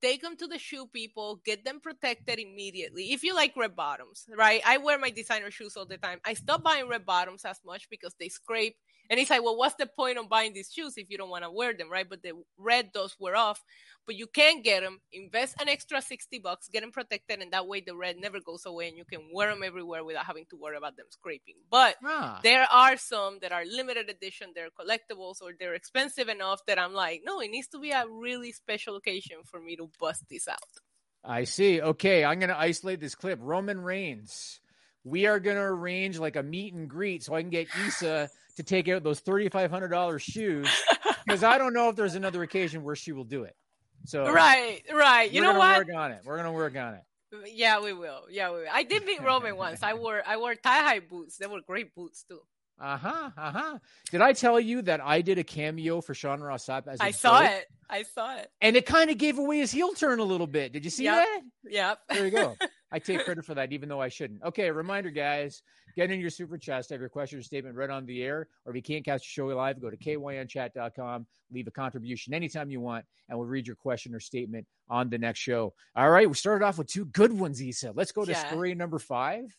take 0.00 0.22
them 0.22 0.36
to 0.36 0.46
the 0.46 0.58
shoe 0.58 0.86
people, 0.86 1.40
get 1.44 1.64
them 1.64 1.80
protected 1.80 2.38
immediately. 2.38 3.12
If 3.12 3.24
you 3.24 3.34
like 3.34 3.56
red 3.56 3.74
bottoms, 3.74 4.26
right? 4.36 4.62
I 4.64 4.78
wear 4.78 5.00
my 5.00 5.10
designer 5.10 5.50
shoes 5.50 5.76
all 5.76 5.86
the 5.86 5.98
time. 5.98 6.20
I 6.24 6.34
stop 6.34 6.62
buying 6.62 6.86
red 6.86 7.04
bottoms 7.04 7.44
as 7.44 7.58
much 7.66 7.90
because 7.90 8.14
they 8.20 8.28
scrape. 8.28 8.76
And 9.10 9.18
it's 9.18 9.30
like, 9.30 9.42
well, 9.42 9.56
what's 9.56 9.76
the 9.76 9.86
point 9.86 10.18
of 10.18 10.28
buying 10.28 10.52
these 10.52 10.70
shoes 10.72 10.94
if 10.96 11.08
you 11.08 11.16
don't 11.16 11.30
want 11.30 11.44
to 11.44 11.50
wear 11.50 11.72
them, 11.74 11.90
right? 11.90 12.08
But 12.08 12.22
the 12.22 12.32
red 12.58 12.92
does 12.92 13.16
wear 13.18 13.36
off 13.36 13.62
but 14.08 14.16
you 14.16 14.26
can 14.26 14.62
get 14.62 14.82
them. 14.82 15.00
Invest 15.12 15.60
an 15.60 15.68
extra 15.68 16.00
60 16.00 16.38
bucks, 16.38 16.68
get 16.72 16.80
them 16.80 16.90
protected, 16.90 17.40
and 17.40 17.52
that 17.52 17.66
way 17.66 17.82
the 17.82 17.94
red 17.94 18.16
never 18.16 18.40
goes 18.40 18.64
away 18.64 18.88
and 18.88 18.96
you 18.96 19.04
can 19.04 19.20
wear 19.34 19.50
them 19.50 19.62
everywhere 19.62 20.02
without 20.02 20.24
having 20.24 20.46
to 20.48 20.56
worry 20.56 20.78
about 20.78 20.96
them 20.96 21.04
scraping. 21.10 21.56
But 21.70 21.96
ah. 22.02 22.40
there 22.42 22.66
are 22.72 22.96
some 22.96 23.38
that 23.42 23.52
are 23.52 23.66
limited 23.66 24.08
edition, 24.08 24.52
they're 24.54 24.70
collectibles, 24.70 25.42
or 25.42 25.52
they're 25.60 25.74
expensive 25.74 26.28
enough 26.28 26.64
that 26.66 26.78
I'm 26.78 26.94
like, 26.94 27.20
no, 27.22 27.40
it 27.40 27.50
needs 27.50 27.68
to 27.68 27.78
be 27.78 27.90
a 27.90 28.06
really 28.08 28.50
special 28.50 28.96
occasion 28.96 29.36
for 29.44 29.60
me 29.60 29.76
to 29.76 29.90
bust 30.00 30.24
this 30.30 30.48
out. 30.48 30.56
I 31.22 31.44
see. 31.44 31.82
Okay, 31.82 32.24
I'm 32.24 32.38
going 32.38 32.48
to 32.48 32.58
isolate 32.58 33.00
this 33.00 33.14
clip. 33.14 33.38
Roman 33.42 33.78
Reigns. 33.78 34.60
We 35.04 35.26
are 35.26 35.38
going 35.38 35.56
to 35.56 35.62
arrange 35.62 36.18
like 36.18 36.36
a 36.36 36.42
meet 36.42 36.72
and 36.72 36.88
greet 36.88 37.24
so 37.24 37.34
I 37.34 37.42
can 37.42 37.50
get 37.50 37.68
Isa 37.86 38.30
to 38.58 38.62
take 38.62 38.88
out 38.88 39.02
those 39.02 39.20
$3,500 39.22 40.20
shoes 40.20 40.68
because 41.24 41.42
I 41.42 41.58
don't 41.58 41.72
know 41.72 41.88
if 41.88 41.96
there's 41.96 42.14
another 42.14 42.42
occasion 42.42 42.84
where 42.84 42.94
she 42.94 43.12
will 43.12 43.24
do 43.24 43.44
it. 43.44 43.56
So 44.04 44.30
right, 44.30 44.82
right. 44.92 45.30
You 45.30 45.40
know 45.40 45.58
what? 45.58 45.78
We're 45.78 45.84
going 45.84 45.86
to 45.86 45.94
Work 45.94 46.04
on 46.04 46.10
it. 46.12 46.20
We're 46.24 46.36
gonna 46.36 46.52
work 46.52 46.76
on 46.76 46.94
it. 46.94 47.02
Yeah, 47.52 47.80
we 47.80 47.92
will. 47.92 48.22
Yeah, 48.30 48.52
we 48.52 48.58
will. 48.58 48.68
I 48.72 48.84
did 48.84 49.04
meet 49.04 49.22
Roman 49.22 49.56
once. 49.56 49.82
I 49.82 49.94
wore 49.94 50.22
I 50.26 50.36
wore 50.36 50.54
tie 50.54 50.78
high 50.78 51.00
boots. 51.00 51.36
They 51.36 51.46
were 51.46 51.60
great 51.66 51.94
boots 51.94 52.24
too. 52.28 52.40
Uh 52.80 52.96
huh. 52.96 53.30
Uh 53.36 53.50
huh. 53.50 53.78
Did 54.10 54.20
I 54.20 54.32
tell 54.32 54.58
you 54.60 54.82
that 54.82 55.00
I 55.04 55.20
did 55.20 55.38
a 55.38 55.44
cameo 55.44 56.00
for 56.00 56.14
Sean 56.14 56.40
Ross 56.40 56.66
Sapp 56.66 56.86
as 56.86 57.00
I 57.00 57.10
saw 57.10 57.42
it. 57.42 57.66
I 57.90 58.04
saw 58.04 58.36
it. 58.36 58.48
And 58.60 58.76
it 58.76 58.86
kind 58.86 59.10
of 59.10 59.18
gave 59.18 59.38
away 59.38 59.58
his 59.58 59.72
heel 59.72 59.92
turn 59.94 60.20
a 60.20 60.24
little 60.24 60.46
bit. 60.46 60.72
Did 60.72 60.84
you 60.84 60.90
see 60.90 61.04
yep. 61.04 61.26
that? 61.26 61.40
Yep. 61.70 61.98
There 62.10 62.24
you 62.24 62.30
go. 62.30 62.56
I 62.92 62.98
take 62.98 63.24
credit 63.24 63.44
for 63.44 63.54
that, 63.54 63.72
even 63.72 63.88
though 63.88 64.00
I 64.00 64.08
shouldn't. 64.08 64.42
Okay, 64.42 64.70
reminder, 64.70 65.10
guys, 65.10 65.62
get 65.98 66.12
in 66.12 66.20
your 66.20 66.30
super 66.30 66.56
chats, 66.56 66.88
have 66.90 67.00
your 67.00 67.08
question 67.08 67.40
or 67.40 67.42
statement 67.42 67.74
read 67.74 67.90
on 67.90 68.06
the 68.06 68.22
air, 68.22 68.46
or 68.64 68.70
if 68.70 68.76
you 68.76 68.82
can't 68.82 69.04
catch 69.04 69.22
the 69.22 69.26
show 69.26 69.46
live, 69.46 69.80
go 69.80 69.90
to 69.90 69.96
kynchat.com, 69.96 71.26
leave 71.50 71.66
a 71.66 71.72
contribution 71.72 72.32
anytime 72.32 72.70
you 72.70 72.80
want, 72.80 73.04
and 73.28 73.36
we'll 73.36 73.48
read 73.48 73.66
your 73.66 73.74
question 73.74 74.14
or 74.14 74.20
statement 74.20 74.64
on 74.88 75.10
the 75.10 75.18
next 75.18 75.40
show. 75.40 75.74
All 75.96 76.10
right, 76.10 76.28
we 76.28 76.34
started 76.34 76.64
off 76.64 76.78
with 76.78 76.86
two 76.86 77.06
good 77.06 77.32
ones, 77.32 77.60
Isa. 77.60 77.92
Let's 77.96 78.12
go 78.12 78.24
to 78.24 78.30
yeah. 78.30 78.48
story 78.48 78.76
number 78.76 79.00
five, 79.00 79.56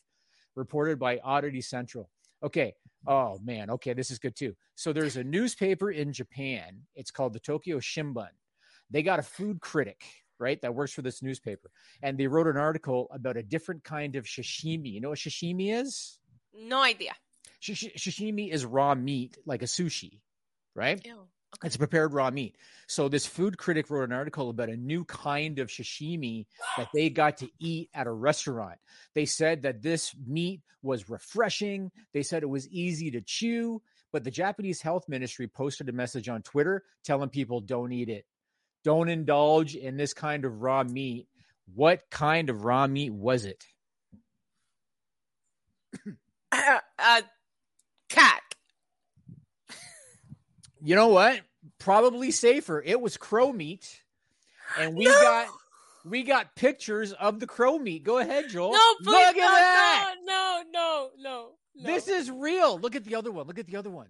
reported 0.56 0.98
by 0.98 1.20
Oddity 1.26 1.60
Central. 1.60 2.10
Okay. 2.42 2.74
Oh 3.06 3.38
man. 3.44 3.70
Okay, 3.70 3.94
this 3.94 4.10
is 4.10 4.18
good 4.18 4.36
too. 4.36 4.56
So 4.76 4.94
there's 4.94 5.18
a 5.18 5.24
newspaper 5.24 5.92
in 5.92 6.14
Japan. 6.14 6.82
It's 6.96 7.12
called 7.12 7.34
the 7.34 7.40
Tokyo 7.40 7.80
Shimbun. 7.80 8.30
They 8.90 9.04
got 9.04 9.20
a 9.20 9.24
food 9.24 9.60
critic 9.60 10.04
right? 10.40 10.62
That 10.62 10.74
works 10.74 10.94
for 10.94 11.02
this 11.02 11.22
newspaper. 11.22 11.70
And 12.02 12.18
they 12.18 12.28
wrote 12.28 12.48
an 12.48 12.56
article 12.56 13.10
about 13.12 13.36
a 13.36 13.44
different 13.44 13.84
kind 13.84 14.16
of 14.16 14.24
sashimi. 14.24 14.94
You 14.94 15.02
know 15.02 15.10
what 15.10 15.20
sashimi 15.20 15.74
is? 15.74 16.19
No 16.54 16.82
idea. 16.82 17.14
Sashimi 17.62 18.52
is 18.52 18.66
raw 18.66 18.96
meat, 18.96 19.38
like 19.46 19.62
a 19.62 19.66
sushi, 19.66 20.22
right? 20.76 21.02
Ew. 21.06 21.14
Okay. 21.14 21.66
It's 21.66 21.78
prepared 21.78 22.14
raw 22.14 22.30
meat. 22.30 22.56
So 22.88 23.10
this 23.10 23.26
food 23.26 23.58
critic 23.58 23.90
wrote 23.90 24.10
an 24.10 24.14
article 24.14 24.50
about 24.50 24.70
a 24.70 24.78
new 24.78 25.04
kind 25.04 25.58
of 25.60 25.70
sashimi 25.70 26.46
that 26.78 26.90
they 26.94 27.10
got 27.10 27.38
to 27.38 27.50
eat 27.60 27.90
at 27.94 28.06
a 28.08 28.12
restaurant. 28.12 28.78
They 29.16 29.26
said 29.26 29.64
that 29.64 29.82
this 29.82 30.16
meat 30.28 30.62
was 30.84 31.10
refreshing. 31.10 31.92
They 32.14 32.22
said 32.22 32.44
it 32.44 32.50
was 32.50 32.70
easy 32.70 33.12
to 33.12 33.22
chew, 33.22 33.82
but 34.12 34.24
the 34.24 34.32
Japanese 34.32 34.82
health 34.82 35.10
ministry 35.10 35.48
posted 35.48 35.90
a 35.90 35.94
message 35.94 36.30
on 36.30 36.44
Twitter 36.44 36.84
telling 37.04 37.30
people 37.30 37.62
don't 37.62 37.92
eat 37.92 38.10
it 38.10 38.26
don't 38.84 39.10
indulge 39.10 39.76
in 39.76 39.98
this 39.98 40.14
kind 40.14 40.46
of 40.46 40.62
raw 40.62 40.84
meat. 40.84 41.28
What 41.74 42.10
kind 42.10 42.50
of 42.50 42.64
raw 42.64 42.88
meat 42.88 43.12
was 43.14 43.46
it? 43.46 43.66
uh, 47.00 47.22
cat. 48.10 48.42
You 50.82 50.96
know 50.96 51.08
what? 51.10 51.42
Probably 51.78 52.32
safer. 52.32 52.82
It 52.82 53.00
was 53.00 53.18
crow 53.18 53.52
meat, 53.52 54.02
and 54.78 54.96
we 54.96 55.06
no! 55.06 55.12
got 55.12 55.48
we 56.06 56.24
got 56.24 56.56
pictures 56.56 57.14
of 57.14 57.40
the 57.40 57.48
crow 57.48 57.78
meat. 57.78 58.04
Go 58.04 58.20
ahead, 58.20 58.50
Joel. 58.50 58.72
No, 58.72 58.96
please, 59.04 59.12
Look 59.12 59.22
at 59.22 59.36
no, 59.36 59.42
that. 59.42 60.16
No, 60.26 60.64
no, 60.74 61.10
no, 61.20 61.50
no. 61.76 61.86
This 61.86 62.08
is 62.08 62.32
real. 62.32 62.80
Look 62.80 62.96
at 62.96 63.06
the 63.06 63.16
other 63.16 63.32
one. 63.32 63.48
Look 63.48 63.60
at 63.60 63.68
the 63.68 63.78
other 63.78 63.90
one. 63.90 64.08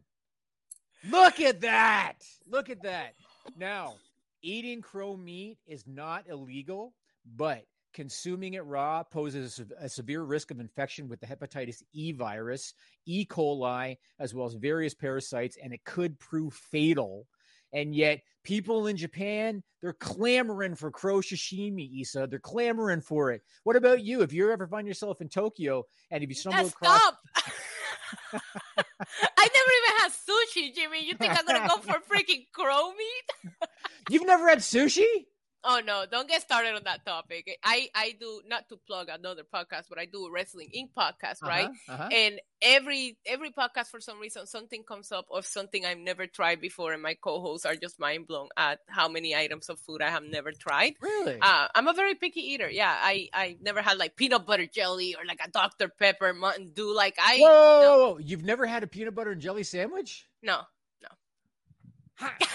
Look 1.10 1.40
at 1.40 1.62
that. 1.62 2.16
Look 2.48 2.70
at 2.70 2.84
that. 2.84 3.14
Now, 3.58 3.96
eating 4.42 4.82
crow 4.82 5.16
meat 5.16 5.58
is 5.68 5.86
not 5.88 6.28
illegal, 6.28 6.94
but 7.26 7.64
consuming 8.00 8.54
it 8.54 8.64
raw 8.64 9.04
poses 9.04 9.62
a 9.78 9.90
severe 9.90 10.24
risk 10.24 10.52
of 10.52 10.62
infection 10.62 11.10
with 11.10 11.20
the 11.20 11.28
hepatitis 11.28 11.84
E 11.92 12.14
virus, 12.14 12.74
E. 13.06 13.26
coli, 13.26 13.98
as 14.20 14.34
well 14.34 14.46
as 14.46 14.54
various 14.54 14.94
parasites, 14.94 15.58
and 15.62 15.74
it 15.74 15.84
could 15.84 16.18
prove 16.18 16.54
fatal. 16.54 17.28
And 17.74 17.94
yet, 17.94 18.22
people 18.46 18.88
in 18.88 18.96
Japan, 18.96 19.64
they're 19.82 19.92
clamoring 19.92 20.76
for 20.76 20.92
crow 20.92 21.18
sashimi, 21.18 21.92
Isa. 21.92 22.26
They're 22.30 22.40
clamoring 22.40 23.02
for 23.02 23.32
it. 23.32 23.42
What 23.66 23.76
about 23.76 24.02
you? 24.02 24.22
If 24.22 24.32
you 24.32 24.50
ever 24.50 24.66
find 24.66 24.88
yourself 24.88 25.20
in 25.20 25.28
Tokyo 25.28 25.84
and 26.10 26.24
if 26.24 26.30
you 26.30 26.36
stumble 26.36 26.68
across. 26.68 27.02
Stop! 27.02 27.18
I 28.34 29.50
never 29.54 29.72
even 29.78 29.98
had 29.98 30.12
sushi, 30.12 30.74
Jimmy. 30.74 31.06
You 31.06 31.16
think 31.16 31.38
I'm 31.38 31.46
gonna 31.46 31.68
go 31.68 31.82
for 31.82 32.00
freaking 32.10 32.46
crow 32.54 32.94
meat? 32.94 33.60
You've 34.10 34.26
never 34.26 34.48
had 34.48 34.60
sushi? 34.60 35.04
Oh 35.64 35.82
no, 35.86 36.06
don't 36.10 36.28
get 36.28 36.42
started 36.42 36.74
on 36.74 36.84
that 36.86 37.06
topic. 37.06 37.58
I 37.64 37.90
I 37.94 38.16
do 38.18 38.42
not 38.48 38.70
to 38.70 38.78
plug 38.78 39.10
another 39.10 39.44
podcast, 39.44 39.86
but 39.90 40.00
I 40.00 40.06
do 40.06 40.26
a 40.26 40.32
wrestling 40.32 40.70
Inc. 40.76 40.92
podcast, 40.98 41.44
uh-huh, 41.44 41.50
right? 41.50 41.70
Uh-huh. 41.90 42.10
And 42.12 42.40
every 42.62 43.18
every 43.26 43.52
podcast 43.52 43.88
for 43.88 44.00
some 44.00 44.20
reason 44.20 44.46
something 44.48 44.84
comes 44.84 45.12
up 45.12 45.26
of 45.30 45.46
something 45.46 45.86
I've 45.86 45.98
never 45.98 46.28
tried 46.28 46.62
before, 46.62 46.94
and 46.94 47.02
my 47.02 47.16
co-hosts 47.16 47.66
are 47.66 47.76
just 47.76 48.00
mind 48.00 48.28
blown 48.28 48.48
at 48.56 48.80
how 48.88 49.10
many 49.10 49.36
items 49.36 49.68
of 49.68 49.80
food 49.80 50.02
I 50.02 50.10
have 50.10 50.24
never 50.24 50.54
tried. 50.54 50.94
Really? 51.02 51.38
Uh, 51.42 51.68
I'm 51.76 51.88
a 51.88 51.94
very 51.94 52.16
picky 52.16 52.42
eater. 52.54 52.70
Yeah, 52.70 52.96
I 52.98 53.28
I 53.34 53.58
never 53.62 53.82
had 53.82 53.98
like 53.98 54.16
peanut 54.16 54.46
butter 54.46 54.66
jelly 54.66 55.16
or 55.16 55.26
like 55.26 55.42
a 55.46 55.52
Dr 55.52 55.90
Pepper 55.90 56.34
Mountain 56.34 56.72
Dew. 56.74 56.96
Like 56.96 57.18
I. 57.20 57.38
Whoa! 57.38 57.82
No. 57.82 58.18
You've 58.20 58.44
never 58.44 58.66
had 58.66 58.84
a 58.84 58.88
peanut 58.88 59.14
butter 59.14 59.32
and 59.32 59.42
jelly 59.42 59.64
sandwich? 59.64 60.26
No, 60.42 60.62
no. 61.02 62.30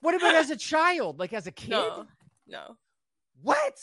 What 0.00 0.14
about 0.14 0.34
as 0.34 0.50
a 0.50 0.56
child? 0.56 1.18
Like 1.18 1.32
as 1.32 1.46
a 1.46 1.52
kid? 1.52 1.70
No. 1.70 2.06
No. 2.46 2.76
What? 3.42 3.78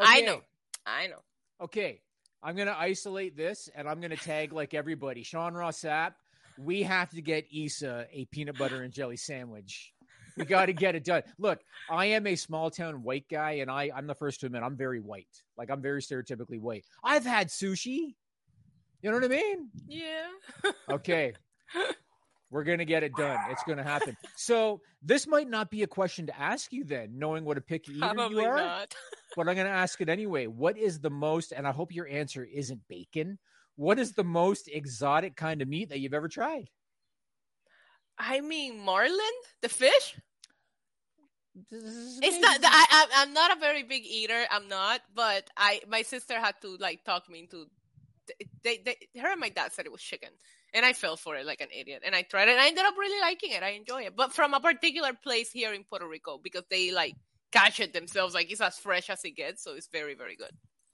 Okay. 0.00 0.06
I 0.08 0.20
know. 0.20 0.40
I 0.86 1.06
know. 1.06 1.22
Okay. 1.60 2.00
I'm 2.42 2.56
gonna 2.56 2.76
isolate 2.76 3.36
this 3.36 3.68
and 3.74 3.88
I'm 3.88 4.00
gonna 4.00 4.16
tag 4.16 4.52
like 4.52 4.74
everybody. 4.74 5.22
Sean 5.22 5.54
Ross 5.54 5.80
Sapp, 5.80 6.14
we 6.58 6.82
have 6.82 7.10
to 7.10 7.22
get 7.22 7.46
Isa 7.50 8.06
a 8.12 8.24
peanut 8.26 8.58
butter 8.58 8.82
and 8.82 8.92
jelly 8.92 9.16
sandwich. 9.16 9.92
We 10.36 10.44
got 10.44 10.66
to 10.66 10.72
get 10.72 10.94
it 10.94 11.04
done. 11.04 11.22
Look, 11.38 11.60
I 11.90 12.06
am 12.06 12.26
a 12.26 12.36
small 12.36 12.70
town 12.70 13.02
white 13.02 13.26
guy, 13.30 13.52
and 13.52 13.70
I, 13.70 13.90
I'm 13.94 14.06
the 14.06 14.14
first 14.14 14.40
to 14.40 14.46
admit 14.46 14.62
I'm 14.62 14.76
very 14.76 15.00
white. 15.00 15.28
Like 15.56 15.70
I'm 15.70 15.82
very 15.82 16.00
stereotypically 16.00 16.60
white. 16.60 16.84
I've 17.04 17.24
had 17.24 17.48
sushi. 17.48 18.14
You 19.02 19.10
know 19.10 19.16
what 19.16 19.24
I 19.24 19.28
mean? 19.28 19.68
Yeah. 19.86 20.26
okay. 20.90 21.34
We're 22.52 22.64
going 22.64 22.80
to 22.80 22.84
get 22.84 23.02
it 23.02 23.14
done. 23.16 23.38
It's 23.50 23.62
going 23.64 23.78
to 23.78 23.84
happen. 23.84 24.16
So 24.36 24.80
this 25.02 25.26
might 25.26 25.48
not 25.48 25.70
be 25.70 25.82
a 25.84 25.86
question 25.86 26.26
to 26.26 26.38
ask 26.38 26.72
you 26.72 26.84
then, 26.84 27.12
knowing 27.16 27.44
what 27.44 27.56
a 27.56 27.60
picky 27.60 27.92
eater 27.92 28.00
Probably 28.12 28.42
you 28.42 28.48
are. 28.48 28.56
Not. 28.56 28.94
but 29.36 29.48
I'm 29.48 29.54
going 29.54 29.66
to 29.66 29.72
ask 29.72 30.00
it 30.00 30.08
anyway. 30.08 30.46
What 30.46 30.76
is 30.76 31.00
the 31.00 31.10
most, 31.10 31.52
and 31.52 31.66
I 31.66 31.72
hope 31.72 31.94
your 31.94 32.08
answer 32.08 32.44
isn't 32.44 32.80
bacon. 32.88 33.38
What 33.76 33.98
is 33.98 34.12
the 34.12 34.24
most 34.24 34.68
exotic 34.70 35.36
kind 35.36 35.62
of 35.62 35.68
meat 35.68 35.88
that 35.88 36.00
you've 36.00 36.12
ever 36.12 36.28
tried? 36.28 36.68
I 38.18 38.40
mean, 38.40 38.80
marlin, 38.80 39.36
the 39.62 39.68
fish. 39.68 40.16
It's 41.70 42.38
not. 42.40 42.60
I, 42.62 43.06
I'm 43.16 43.32
not 43.32 43.56
a 43.56 43.60
very 43.60 43.82
big 43.82 44.04
eater. 44.06 44.44
I'm 44.50 44.68
not, 44.68 45.00
but 45.14 45.48
I 45.56 45.80
my 45.88 46.02
sister 46.02 46.38
had 46.40 46.54
to 46.62 46.76
like 46.78 47.04
talk 47.04 47.28
me 47.28 47.40
into. 47.40 47.66
They, 48.62 48.82
they, 48.84 49.20
her 49.20 49.32
and 49.32 49.40
my 49.40 49.48
dad 49.48 49.72
said 49.72 49.86
it 49.86 49.92
was 49.92 50.02
chicken, 50.02 50.30
and 50.74 50.86
I 50.86 50.92
fell 50.92 51.16
for 51.16 51.36
it 51.36 51.46
like 51.46 51.60
an 51.60 51.68
idiot. 51.76 52.02
And 52.04 52.14
I 52.14 52.22
tried 52.22 52.48
it 52.48 52.52
and 52.52 52.60
I 52.60 52.68
ended 52.68 52.84
up 52.84 52.94
really 52.96 53.20
liking 53.20 53.52
it. 53.52 53.62
I 53.62 53.70
enjoy 53.70 54.02
it. 54.02 54.16
But 54.16 54.32
from 54.32 54.54
a 54.54 54.60
particular 54.60 55.12
place 55.12 55.50
here 55.50 55.72
in 55.72 55.84
Puerto 55.84 56.06
Rico 56.06 56.38
because 56.42 56.64
they 56.70 56.92
like 56.92 57.14
catch 57.50 57.80
it 57.80 57.92
themselves. 57.92 58.34
Like 58.34 58.50
it's 58.50 58.60
as 58.60 58.78
fresh 58.78 59.10
as 59.10 59.24
it 59.24 59.32
gets. 59.32 59.62
So 59.62 59.74
it's 59.74 59.88
very, 59.88 60.14
very 60.14 60.36
good. 60.36 60.52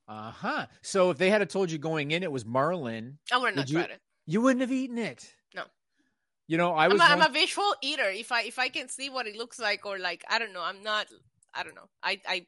Uh 0.09 0.31
huh. 0.31 0.67
So 0.83 1.11
if 1.11 1.19
they 1.19 1.31
had 1.31 1.49
told 1.51 1.71
you 1.71 1.79
going 1.79 2.11
in 2.11 2.23
it 2.23 2.33
was 2.33 2.45
marlin, 2.45 3.19
I 3.33 3.39
would 3.39 3.55
not 3.55 3.69
you, 3.69 3.79
tried 3.79 3.91
it. 3.91 4.01
You 4.27 4.41
wouldn't 4.41 4.63
have 4.63 4.73
eaten 4.73 4.99
it. 4.99 5.35
No. 5.55 5.65
You 6.47 6.57
know, 6.57 6.73
I 6.73 6.89
was. 6.89 7.01
I'm 7.01 7.21
a, 7.21 7.25
I'm 7.25 7.31
a 7.31 7.33
visual 7.33 7.75
eater. 7.83 8.09
If 8.09 8.33
I 8.33 8.43
if 8.43 8.59
I 8.59 8.69
can 8.71 8.89
see 8.89 9.11
what 9.11 9.27
it 9.27 9.37
looks 9.37 9.59
like, 9.59 9.85
or 9.85 9.99
like 9.99 10.25
I 10.29 10.39
don't 10.39 10.53
know, 10.53 10.63
I'm 10.63 10.83
not. 10.83 11.07
I 11.55 11.63
don't 11.63 11.75
know. 11.75 11.89
I 12.03 12.21
I 12.27 12.47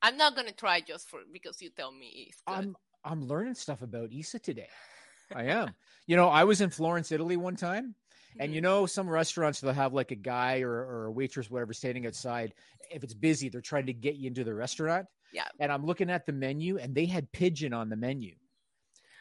I'm 0.00 0.16
not 0.16 0.34
gonna 0.34 0.52
try 0.52 0.80
just 0.80 1.08
for 1.08 1.20
because 1.30 1.60
you 1.60 1.70
tell 1.70 1.92
me. 1.92 2.30
I'm 2.46 2.76
I'm 3.04 3.26
learning 3.26 3.54
stuff 3.54 3.82
about 3.82 4.12
Isa 4.12 4.38
today. 4.38 4.68
I 5.34 5.44
am. 5.44 5.74
You 6.06 6.16
know, 6.16 6.28
I 6.28 6.44
was 6.44 6.60
in 6.60 6.70
Florence, 6.70 7.12
Italy 7.12 7.36
one 7.36 7.56
time. 7.56 7.94
And 8.38 8.54
you 8.54 8.60
mm-hmm. 8.60 8.64
know, 8.64 8.86
some 8.86 9.08
restaurants 9.08 9.60
they'll 9.60 9.74
have 9.74 9.92
like 9.92 10.10
a 10.10 10.16
guy 10.16 10.60
or, 10.60 10.70
or 10.70 11.06
a 11.06 11.12
waitress, 11.12 11.50
whatever, 11.50 11.74
standing 11.74 12.06
outside. 12.06 12.54
If 12.90 13.04
it's 13.04 13.14
busy, 13.14 13.48
they're 13.48 13.60
trying 13.60 13.86
to 13.86 13.92
get 13.92 14.14
you 14.14 14.28
into 14.28 14.44
the 14.44 14.54
restaurant. 14.54 15.06
Yeah. 15.32 15.48
And 15.60 15.70
I'm 15.70 15.84
looking 15.84 16.10
at 16.10 16.26
the 16.26 16.32
menu, 16.32 16.78
and 16.78 16.94
they 16.94 17.06
had 17.06 17.30
pigeon 17.32 17.72
on 17.72 17.88
the 17.88 17.96
menu, 17.96 18.34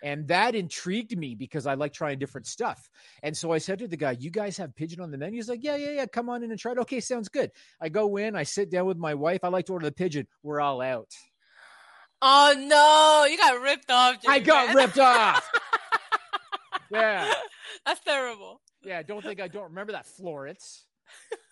and 0.04 0.28
that 0.28 0.56
intrigued 0.56 1.18
me 1.18 1.36
because 1.36 1.66
I 1.66 1.76
like 1.76 1.94
trying 1.94 2.20
different 2.20 2.48
stuff. 2.48 2.90
And 3.24 3.36
so 3.36 3.52
I 3.52 3.60
said 3.60 3.80
to 3.80 3.88
the 3.88 3.98
guy, 3.98 4.12
"You 4.12 4.30
guys 4.30 4.58
have 4.58 4.76
pigeon 4.76 5.00
on 5.00 5.12
the 5.12 5.18
menu?" 5.18 5.38
He's 5.38 5.50
like, 5.50 5.64
"Yeah, 5.64 5.76
yeah, 5.76 5.92
yeah. 5.92 6.06
Come 6.06 6.30
on 6.30 6.44
in 6.44 6.52
and 6.52 6.60
try 6.60 6.74
it." 6.74 6.80
Okay, 6.80 7.00
sounds 7.00 7.30
good. 7.30 7.52
I 7.80 7.90
go 7.90 8.18
in, 8.18 8.36
I 8.36 8.44
sit 8.44 8.70
down 8.70 8.86
with 8.86 8.98
my 8.98 9.14
wife. 9.14 9.44
I 9.44 9.50
like 9.50 9.66
to 9.68 9.74
order 9.74 9.86
the 9.86 9.92
pigeon. 9.92 10.28
We're 10.44 10.60
all 10.60 10.82
out. 10.82 11.10
Oh 12.22 12.54
no, 12.58 13.26
you 13.30 13.38
got 13.38 13.62
ripped 13.62 13.90
off. 13.90 14.18
I 14.28 14.40
got 14.40 14.76
ripped 14.76 15.00
off. 15.00 15.50
yeah. 16.92 17.34
That's 17.86 18.00
terrible. 18.02 18.62
Yeah, 18.84 19.02
don't 19.02 19.24
think 19.24 19.42
I 19.42 19.48
don't 19.48 19.70
remember 19.70 19.94
that, 19.94 20.06
Florence. 20.06 20.86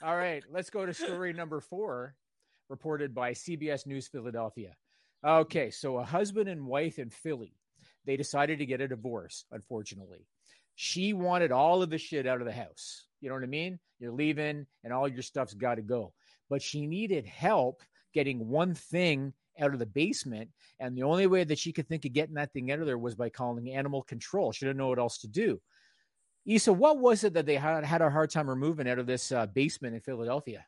All 0.03 0.15
right, 0.15 0.43
let's 0.51 0.69
go 0.69 0.85
to 0.85 0.93
story 0.93 1.33
number 1.33 1.59
four, 1.59 2.15
reported 2.69 3.13
by 3.13 3.31
CBS 3.31 3.85
News 3.85 4.07
Philadelphia. 4.07 4.75
Okay, 5.25 5.69
so 5.69 5.97
a 5.97 6.03
husband 6.03 6.47
and 6.47 6.65
wife 6.65 6.97
in 6.97 7.09
Philly, 7.09 7.53
they 8.05 8.15
decided 8.15 8.59
to 8.59 8.65
get 8.65 8.79
a 8.79 8.87
divorce, 8.87 9.45
unfortunately. 9.51 10.25
She 10.75 11.11
wanted 11.11 11.51
all 11.51 11.81
of 11.81 11.89
the 11.89 11.97
shit 11.97 12.25
out 12.25 12.39
of 12.39 12.45
the 12.47 12.53
house. 12.53 13.05
You 13.19 13.27
know 13.27 13.35
what 13.35 13.43
I 13.43 13.47
mean? 13.47 13.79
You're 13.99 14.13
leaving 14.13 14.65
and 14.83 14.93
all 14.93 15.09
your 15.09 15.23
stuff's 15.23 15.53
got 15.53 15.75
to 15.75 15.81
go. 15.81 16.13
But 16.49 16.61
she 16.61 16.87
needed 16.87 17.25
help 17.25 17.83
getting 18.13 18.47
one 18.47 18.75
thing 18.75 19.33
out 19.59 19.73
of 19.73 19.79
the 19.79 19.85
basement. 19.85 20.49
And 20.79 20.97
the 20.97 21.03
only 21.03 21.27
way 21.27 21.43
that 21.43 21.59
she 21.59 21.73
could 21.73 21.87
think 21.87 22.05
of 22.05 22.13
getting 22.13 22.35
that 22.35 22.53
thing 22.53 22.71
out 22.71 22.79
of 22.79 22.85
there 22.85 22.97
was 22.97 23.15
by 23.15 23.29
calling 23.29 23.71
animal 23.71 24.03
control. 24.03 24.51
She 24.51 24.65
didn't 24.65 24.77
know 24.77 24.89
what 24.89 24.99
else 24.99 25.19
to 25.19 25.27
do. 25.27 25.59
Isa, 26.45 26.73
what 26.73 26.97
was 26.97 27.23
it 27.23 27.33
that 27.33 27.45
they 27.45 27.55
had, 27.55 27.83
had 27.83 28.01
a 28.01 28.09
hard 28.09 28.31
time 28.31 28.49
removing 28.49 28.89
out 28.89 28.99
of 28.99 29.07
this 29.07 29.31
uh, 29.31 29.45
basement 29.45 29.95
in 29.95 30.01
Philadelphia? 30.01 30.65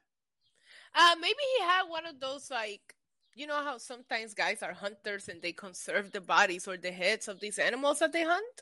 Uh, 0.94 1.16
maybe 1.20 1.40
he 1.58 1.64
had 1.64 1.84
one 1.88 2.06
of 2.06 2.20
those 2.20 2.52
like 2.52 2.96
you 3.36 3.48
know 3.48 3.64
how 3.64 3.78
sometimes 3.78 4.34
guys 4.34 4.62
are 4.62 4.74
hunters 4.74 5.30
and 5.30 5.42
they 5.42 5.54
conserve 5.54 6.12
the 6.12 6.22
bodies 6.22 6.68
or 6.68 6.78
the 6.78 6.92
heads 6.92 7.28
of 7.28 7.40
these 7.40 7.60
animals 7.60 8.00
that 8.00 8.12
they 8.12 8.24
hunt? 8.24 8.62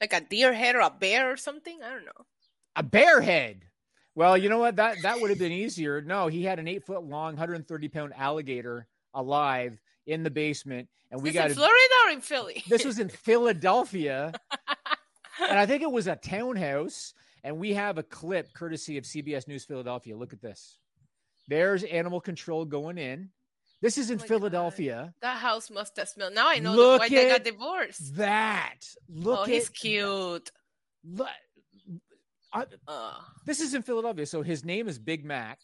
Like 0.00 0.12
a 0.12 0.20
deer 0.20 0.52
head 0.52 0.74
or 0.74 0.80
a 0.80 0.90
bear 0.90 1.30
or 1.30 1.36
something? 1.36 1.78
I 1.82 1.90
don't 1.90 2.04
know. 2.04 2.26
A 2.74 2.82
bear 2.82 3.20
head. 3.20 3.62
Well, 4.14 4.36
you 4.36 4.48
know 4.48 4.58
what? 4.58 4.76
That 4.76 4.96
that 5.02 5.20
would 5.20 5.30
have 5.30 5.38
been 5.38 5.52
easier. 5.52 6.00
No, 6.00 6.26
he 6.26 6.42
had 6.42 6.58
an 6.58 6.68
eight 6.68 6.84
foot 6.84 7.04
long, 7.04 7.34
130 7.34 7.88
pound 7.88 8.12
alligator 8.16 8.86
alive 9.14 9.80
in 10.06 10.22
the 10.22 10.30
basement, 10.30 10.88
and 11.10 11.22
we 11.22 11.32
got 11.32 11.50
in 11.50 11.56
Florida 11.56 11.94
or 12.06 12.12
in 12.12 12.20
Philly. 12.20 12.62
this 12.68 12.84
was 12.84 12.98
in 12.98 13.08
Philadelphia, 13.08 14.32
and 15.48 15.58
I 15.58 15.66
think 15.66 15.82
it 15.82 15.90
was 15.90 16.06
a 16.06 16.16
townhouse. 16.16 17.14
And 17.44 17.58
we 17.58 17.74
have 17.74 17.96
a 17.96 18.02
clip 18.02 18.52
courtesy 18.54 18.98
of 18.98 19.04
CBS 19.04 19.46
News 19.46 19.64
Philadelphia. 19.64 20.16
Look 20.16 20.32
at 20.32 20.42
this. 20.42 20.78
There's 21.46 21.84
animal 21.84 22.20
control 22.20 22.64
going 22.64 22.98
in. 22.98 23.30
This 23.80 23.98
is 23.98 24.10
in 24.10 24.20
oh 24.20 24.24
Philadelphia. 24.24 24.96
God. 24.96 25.14
That 25.20 25.38
house 25.38 25.70
must 25.70 25.96
have 25.96 26.08
smelled. 26.08 26.34
Now 26.34 26.48
I 26.48 26.58
know 26.58 26.74
Look 26.74 27.00
why 27.00 27.08
they 27.08 27.28
got 27.28 27.44
divorced. 27.44 28.16
That. 28.16 28.80
Look. 29.08 29.40
Oh, 29.40 29.44
he's 29.44 29.68
cute. 29.68 30.50
Look, 31.04 31.28
I, 32.52 32.64
uh. 32.88 33.12
This 33.44 33.60
is 33.60 33.74
in 33.74 33.82
Philadelphia. 33.82 34.26
So 34.26 34.42
his 34.42 34.64
name 34.64 34.88
is 34.88 34.98
Big 34.98 35.24
Mac. 35.24 35.58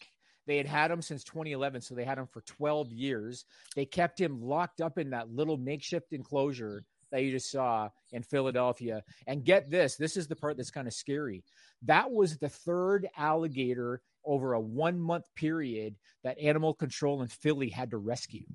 They 0.45 0.57
had 0.57 0.65
had 0.65 0.91
him 0.91 1.01
since 1.01 1.23
2011, 1.23 1.81
so 1.81 1.95
they 1.95 2.03
had 2.03 2.17
him 2.17 2.27
for 2.27 2.41
12 2.41 2.91
years. 2.91 3.45
They 3.75 3.85
kept 3.85 4.19
him 4.19 4.41
locked 4.41 4.81
up 4.81 4.97
in 4.97 5.11
that 5.11 5.33
little 5.33 5.57
makeshift 5.57 6.11
enclosure 6.11 6.83
that 7.11 7.23
you 7.23 7.31
just 7.31 7.51
saw 7.51 7.89
in 8.11 8.23
Philadelphia. 8.23 9.03
And 9.27 9.45
get 9.45 9.69
this 9.69 9.95
this 9.95 10.17
is 10.17 10.27
the 10.27 10.35
part 10.35 10.57
that's 10.57 10.71
kind 10.71 10.87
of 10.87 10.93
scary. 10.93 11.43
That 11.83 12.11
was 12.11 12.37
the 12.37 12.49
third 12.49 13.07
alligator 13.15 14.01
over 14.25 14.53
a 14.53 14.59
one 14.59 14.99
month 14.99 15.25
period 15.35 15.95
that 16.23 16.39
animal 16.39 16.73
control 16.73 17.21
in 17.21 17.27
Philly 17.27 17.69
had 17.69 17.91
to 17.91 17.97
rescue. 17.97 18.45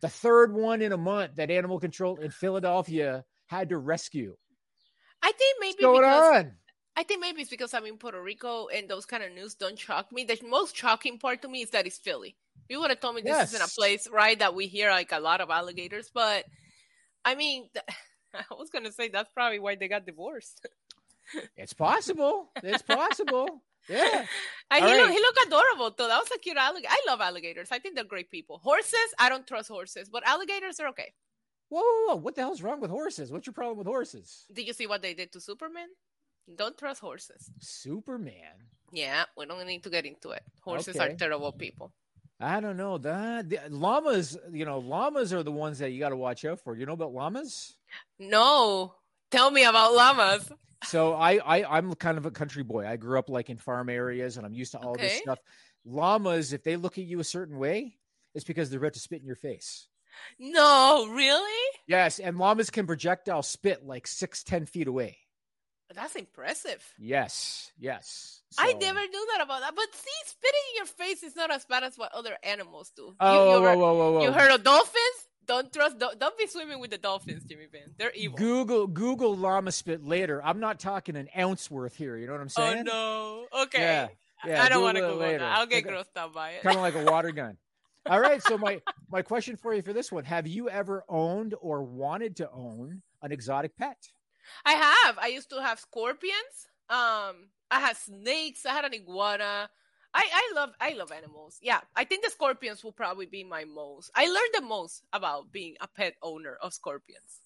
The 0.00 0.08
third 0.08 0.52
one 0.52 0.82
in 0.82 0.92
a 0.92 0.96
month 0.96 1.36
that 1.36 1.50
animal 1.50 1.78
control 1.78 2.16
in 2.16 2.30
Philadelphia 2.30 3.24
had 3.46 3.68
to 3.68 3.78
rescue. 3.78 4.36
I 5.22 5.30
think 5.32 5.56
maybe 5.60 5.84
What's 5.84 6.00
going 6.00 6.00
because, 6.00 6.44
on? 6.44 6.52
I 6.96 7.04
think 7.04 7.20
maybe 7.20 7.40
it's 7.40 7.50
because 7.50 7.72
I'm 7.72 7.86
in 7.86 7.96
Puerto 7.96 8.20
Rico 8.20 8.68
and 8.68 8.88
those 8.88 9.06
kind 9.06 9.22
of 9.22 9.32
news 9.32 9.54
don't 9.54 9.78
shock 9.78 10.12
me. 10.12 10.24
The 10.24 10.38
most 10.48 10.76
shocking 10.76 11.18
part 11.18 11.42
to 11.42 11.48
me 11.48 11.62
is 11.62 11.70
that 11.70 11.86
it's 11.86 11.98
Philly. 11.98 12.36
You 12.68 12.80
would 12.80 12.90
have 12.90 13.00
told 13.00 13.16
me 13.16 13.22
this 13.22 13.30
yes. 13.30 13.54
isn't 13.54 13.66
a 13.66 13.74
place, 13.74 14.08
right, 14.10 14.38
that 14.38 14.54
we 14.54 14.66
hear 14.66 14.90
like 14.90 15.12
a 15.12 15.20
lot 15.20 15.40
of 15.40 15.50
alligators, 15.50 16.10
but 16.12 16.44
I 17.24 17.34
mean, 17.34 17.68
I 18.34 18.44
was 18.50 18.70
gonna 18.70 18.92
say 18.92 19.08
that's 19.08 19.32
probably 19.32 19.58
why 19.58 19.74
they 19.76 19.88
got 19.88 20.06
divorced. 20.06 20.66
it's 21.56 21.72
possible. 21.72 22.50
It's 22.62 22.82
possible. 22.82 23.62
Yeah. 23.88 24.26
And 24.70 24.86
he, 24.86 24.90
right. 24.90 25.02
look, 25.02 25.10
he 25.10 25.18
looked 25.18 25.46
adorable 25.46 25.94
though. 25.98 26.08
That 26.08 26.18
was 26.18 26.30
a 26.34 26.38
cute 26.38 26.56
alligator. 26.56 26.88
I 26.90 27.02
love 27.06 27.20
alligators. 27.20 27.68
I 27.70 27.78
think 27.78 27.94
they're 27.94 28.04
great 28.04 28.30
people. 28.30 28.58
Horses, 28.62 29.14
I 29.18 29.28
don't 29.28 29.46
trust 29.46 29.68
horses, 29.68 30.08
but 30.08 30.26
alligators 30.26 30.80
are 30.80 30.88
okay. 30.88 31.12
Whoa, 31.68 31.82
whoa, 31.82 32.06
whoa, 32.06 32.16
what 32.16 32.34
the 32.34 32.40
hell's 32.40 32.62
wrong 32.62 32.80
with 32.80 32.90
horses? 32.90 33.30
What's 33.30 33.46
your 33.46 33.52
problem 33.52 33.76
with 33.76 33.86
horses? 33.86 34.46
Did 34.50 34.66
you 34.66 34.72
see 34.72 34.86
what 34.86 35.02
they 35.02 35.12
did 35.12 35.30
to 35.32 35.42
Superman? 35.42 35.88
Don't 36.54 36.76
trust 36.76 37.00
horses. 37.00 37.50
Superman. 37.60 38.66
Yeah, 38.92 39.24
we 39.36 39.46
don't 39.46 39.66
need 39.66 39.84
to 39.84 39.90
get 39.90 40.04
into 40.04 40.30
it. 40.30 40.42
Horses 40.60 40.96
okay. 40.96 41.12
are 41.12 41.16
terrible 41.16 41.52
people. 41.52 41.92
I 42.40 42.60
don't 42.60 42.76
know 42.76 42.98
that 42.98 43.48
the, 43.48 43.60
llamas. 43.70 44.36
You 44.52 44.64
know, 44.64 44.78
llamas 44.78 45.32
are 45.32 45.42
the 45.42 45.52
ones 45.52 45.78
that 45.78 45.92
you 45.92 46.00
got 46.00 46.10
to 46.10 46.16
watch 46.16 46.44
out 46.44 46.60
for. 46.60 46.76
You 46.76 46.86
know 46.86 46.92
about 46.92 47.14
llamas? 47.14 47.76
No, 48.18 48.94
tell 49.30 49.50
me 49.50 49.64
about 49.64 49.94
llamas. 49.94 50.50
So 50.84 51.14
I, 51.14 51.36
I 51.36 51.78
I'm 51.78 51.94
kind 51.94 52.18
of 52.18 52.26
a 52.26 52.32
country 52.32 52.64
boy. 52.64 52.84
I 52.84 52.96
grew 52.96 53.16
up 53.16 53.28
like 53.28 53.50
in 53.50 53.56
farm 53.56 53.88
areas, 53.88 54.36
and 54.36 54.44
I'm 54.44 54.52
used 54.52 54.72
to 54.72 54.78
all 54.78 54.94
okay. 54.94 55.02
this 55.02 55.18
stuff. 55.18 55.38
Llamas, 55.84 56.52
if 56.52 56.64
they 56.64 56.74
look 56.74 56.98
at 56.98 57.04
you 57.04 57.20
a 57.20 57.24
certain 57.24 57.56
way, 57.56 57.94
it's 58.34 58.44
because 58.44 58.68
they're 58.68 58.80
about 58.80 58.94
to 58.94 58.98
spit 58.98 59.20
in 59.20 59.26
your 59.26 59.36
face. 59.36 59.86
No, 60.40 61.06
really? 61.08 61.78
Yes, 61.86 62.18
and 62.18 62.36
llamas 62.36 62.70
can 62.70 62.88
projectile 62.88 63.44
spit 63.44 63.86
like 63.86 64.08
six, 64.08 64.42
ten 64.42 64.66
feet 64.66 64.88
away. 64.88 65.18
That's 65.94 66.16
impressive. 66.16 66.82
Yes, 66.98 67.70
yes. 67.78 68.42
So. 68.50 68.62
I 68.62 68.72
never 68.74 69.00
knew 69.00 69.26
that 69.32 69.42
about 69.42 69.60
that. 69.60 69.74
But 69.74 69.94
see, 69.94 70.10
spitting 70.26 70.60
in 70.70 70.76
your 70.76 70.86
face 70.86 71.22
is 71.22 71.36
not 71.36 71.50
as 71.50 71.64
bad 71.64 71.84
as 71.84 71.96
what 71.96 72.12
other 72.12 72.36
animals 72.42 72.92
do. 72.94 73.14
Oh, 73.18 73.56
you, 73.56 73.62
whoa, 73.62 73.76
whoa, 73.76 73.94
whoa, 73.94 74.12
whoa. 74.12 74.22
You 74.24 74.32
heard 74.32 74.50
of 74.50 74.62
dolphins? 74.62 75.28
Don't 75.46 75.72
trust. 75.72 75.98
Don't, 75.98 76.18
don't 76.18 76.36
be 76.38 76.46
swimming 76.46 76.80
with 76.80 76.90
the 76.90 76.98
dolphins, 76.98 77.44
Jimmy 77.44 77.66
Van. 77.70 77.94
They're 77.98 78.12
evil. 78.12 78.38
Google 78.38 78.86
Google 78.86 79.36
llama 79.36 79.72
spit 79.72 80.04
later. 80.04 80.40
I'm 80.42 80.60
not 80.60 80.78
talking 80.78 81.16
an 81.16 81.28
ounce 81.36 81.70
worth 81.70 81.96
here. 81.96 82.16
You 82.16 82.26
know 82.26 82.32
what 82.32 82.42
I'm 82.42 82.48
oh, 82.56 82.70
saying? 82.70 82.88
Oh 82.90 83.46
no. 83.52 83.62
Okay. 83.62 83.80
Yeah. 83.80 84.08
yeah 84.46 84.62
I 84.62 84.68
don't 84.68 84.82
want 84.82 84.96
to 84.96 85.02
Google 85.02 85.18
later. 85.18 85.38
that. 85.38 85.58
I'll 85.58 85.66
get 85.66 85.84
like 85.84 85.94
grossed 85.94 86.16
out 86.16 86.32
by 86.32 86.50
it. 86.50 86.62
Kind 86.62 86.76
of 86.76 86.82
like 86.82 86.94
a 86.94 87.04
water 87.10 87.32
gun. 87.32 87.56
All 88.06 88.20
right. 88.20 88.42
So 88.42 88.56
my 88.56 88.80
my 89.10 89.22
question 89.22 89.56
for 89.56 89.74
you 89.74 89.82
for 89.82 89.92
this 89.92 90.12
one: 90.12 90.24
Have 90.24 90.46
you 90.46 90.68
ever 90.68 91.04
owned 91.08 91.54
or 91.60 91.82
wanted 91.82 92.36
to 92.36 92.50
own 92.50 93.02
an 93.20 93.32
exotic 93.32 93.76
pet? 93.76 93.96
I 94.64 94.72
have. 94.72 95.18
I 95.18 95.28
used 95.28 95.50
to 95.50 95.62
have 95.62 95.80
scorpions. 95.80 96.68
Um, 96.88 97.48
I 97.70 97.80
had 97.80 97.96
snakes. 97.96 98.66
I 98.66 98.72
had 98.72 98.84
an 98.84 98.94
iguana. 98.94 99.70
I, 100.14 100.24
I 100.32 100.52
love 100.54 100.70
I 100.80 100.92
love 100.92 101.10
animals. 101.10 101.58
Yeah, 101.62 101.80
I 101.96 102.04
think 102.04 102.22
the 102.22 102.30
scorpions 102.30 102.84
will 102.84 102.92
probably 102.92 103.26
be 103.26 103.44
my 103.44 103.64
most. 103.64 104.10
I 104.14 104.26
learned 104.26 104.52
the 104.54 104.62
most 104.62 105.04
about 105.12 105.50
being 105.52 105.76
a 105.80 105.88
pet 105.88 106.14
owner 106.22 106.58
of 106.60 106.74
scorpions. 106.74 107.40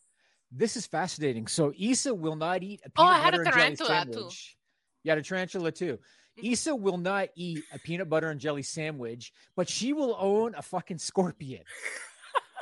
This 0.51 0.77
is 0.77 0.87
fascinating. 0.87 1.47
So 1.47 1.73
Isa 1.77 2.15
will 2.15 2.37
not 2.37 2.63
eat 2.63 2.81
a 2.85 2.91
peanut 2.91 3.11
oh, 3.11 3.13
I 3.13 3.19
had 3.19 3.33
butter 3.33 3.43
a 3.43 3.45
tarantula 3.45 3.67
and 3.69 3.79
jelly 3.79 4.13
sandwich. 4.15 4.47
Too. 4.47 4.57
You 5.05 5.11
had 5.11 5.19
a 5.19 5.23
tarantula 5.23 5.73
too. 5.73 5.93
Mm-hmm. 5.95 6.47
Isa 6.47 6.75
will 6.75 6.99
not 6.99 7.29
eat 7.37 7.65
a 7.73 7.79
peanut 7.79 8.09
butter 8.09 8.31
and 8.31 8.41
jelly 8.41 8.63
sandwich, 8.63 9.33
but 9.55 9.69
she 9.69 9.93
will 9.93 10.17
own 10.19 10.55
a 10.57 10.63
fucking 10.63 10.99
scorpion. 10.99 11.63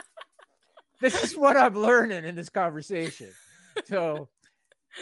this 1.01 1.23
is 1.23 1.37
what 1.37 1.57
I'm 1.57 1.75
learning 1.75 2.25
in 2.25 2.35
this 2.35 2.51
conversation. 2.51 3.31
So, 3.87 4.29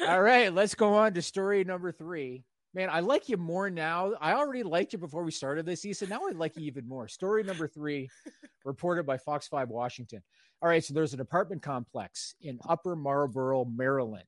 all 0.09 0.23
right, 0.23 0.53
let's 0.53 0.75
go 0.75 0.95
on 0.95 1.15
to 1.15 1.23
story 1.23 1.65
number 1.65 1.93
three. 1.93 2.45
Man, 2.75 2.89
I 2.91 3.01
like 3.01 3.29
you 3.29 3.37
more 3.37 3.69
now. 3.69 4.15
I 4.21 4.33
already 4.33 4.63
liked 4.63 4.95
you 4.95 4.99
before 4.99 5.23
we 5.25 5.31
started 5.31 5.67
this, 5.67 5.85
Isa. 5.85 6.07
Now 6.07 6.23
I 6.27 6.33
like 6.33 6.57
you 6.57 6.63
even 6.65 6.89
more. 6.89 7.07
Story 7.07 7.43
number 7.43 7.69
three, 7.69 8.09
reported 8.65 9.05
by 9.05 9.19
Fox 9.19 9.47
5 9.49 9.69
Washington. 9.69 10.23
All 10.63 10.69
right, 10.69 10.83
so 10.83 10.95
there's 10.95 11.13
an 11.13 11.21
apartment 11.21 11.61
complex 11.61 12.35
in 12.41 12.59
Upper 12.67 12.97
Marlboro, 12.97 13.67
Maryland. 13.67 14.25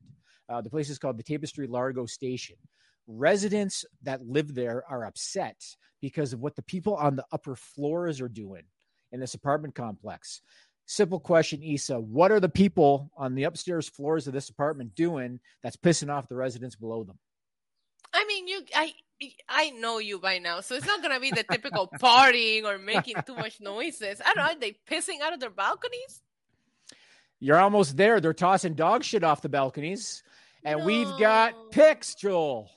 Uh, 0.49 0.61
the 0.61 0.69
place 0.69 0.91
is 0.91 0.99
called 0.99 1.17
the 1.17 1.23
Tapestry 1.23 1.67
Largo 1.67 2.05
Station. 2.05 2.57
Residents 3.07 3.85
that 4.03 4.27
live 4.27 4.55
there 4.55 4.85
are 4.89 5.07
upset 5.07 5.63
because 6.03 6.35
of 6.35 6.41
what 6.41 6.55
the 6.55 6.63
people 6.63 6.97
on 6.97 7.17
the 7.17 7.25
upper 7.33 7.57
floors 7.57 8.21
are 8.21 8.29
doing 8.29 8.65
in 9.13 9.21
this 9.21 9.35
apartment 9.35 9.75
complex. 9.75 10.43
Simple 10.87 11.19
question, 11.19 11.63
Isa. 11.63 11.99
What 11.99 12.31
are 12.31 12.41
the 12.41 12.49
people 12.49 13.11
on 13.17 13.35
the 13.35 13.45
upstairs 13.45 13.89
floors 13.89 14.27
of 14.27 14.35
this 14.35 14.51
apartment 14.51 14.95
doing 14.95 15.41
that's 15.63 15.77
pissing 15.77 16.13
off 16.13 16.29
the 16.29 16.37
residents 16.37 16.77
below 16.77 17.05
them? 17.05 17.19
I 18.13 18.25
mean, 18.27 18.47
you, 18.47 18.63
I, 18.75 18.93
I 19.49 19.71
know 19.71 19.99
you 19.99 20.19
by 20.19 20.39
now, 20.39 20.61
so 20.61 20.75
it's 20.75 20.87
not 20.87 21.03
gonna 21.03 21.21
be 21.21 21.31
the 21.31 21.43
typical 21.43 21.89
partying 22.01 22.65
or 22.65 22.79
making 22.79 23.17
too 23.27 23.35
much 23.35 23.61
noises. 23.61 24.21
I 24.25 24.35
don't 24.35 24.45
know. 24.45 24.53
Are 24.53 24.61
they 24.61 24.77
pissing 24.89 25.21
out 25.23 25.33
of 25.33 25.41
their 25.41 25.51
balconies? 25.51 26.23
You're 27.41 27.59
almost 27.59 27.97
there. 27.97 28.21
They're 28.21 28.33
tossing 28.35 28.75
dog 28.75 29.05
shit 29.05 29.25
off 29.25 29.43
the 29.43 29.49
balconies, 29.49 30.23
and 30.65 30.81
no. 30.81 30.85
we've 30.85 31.19
got 31.19 31.73
pics, 31.73 32.15
Joel. 32.15 32.71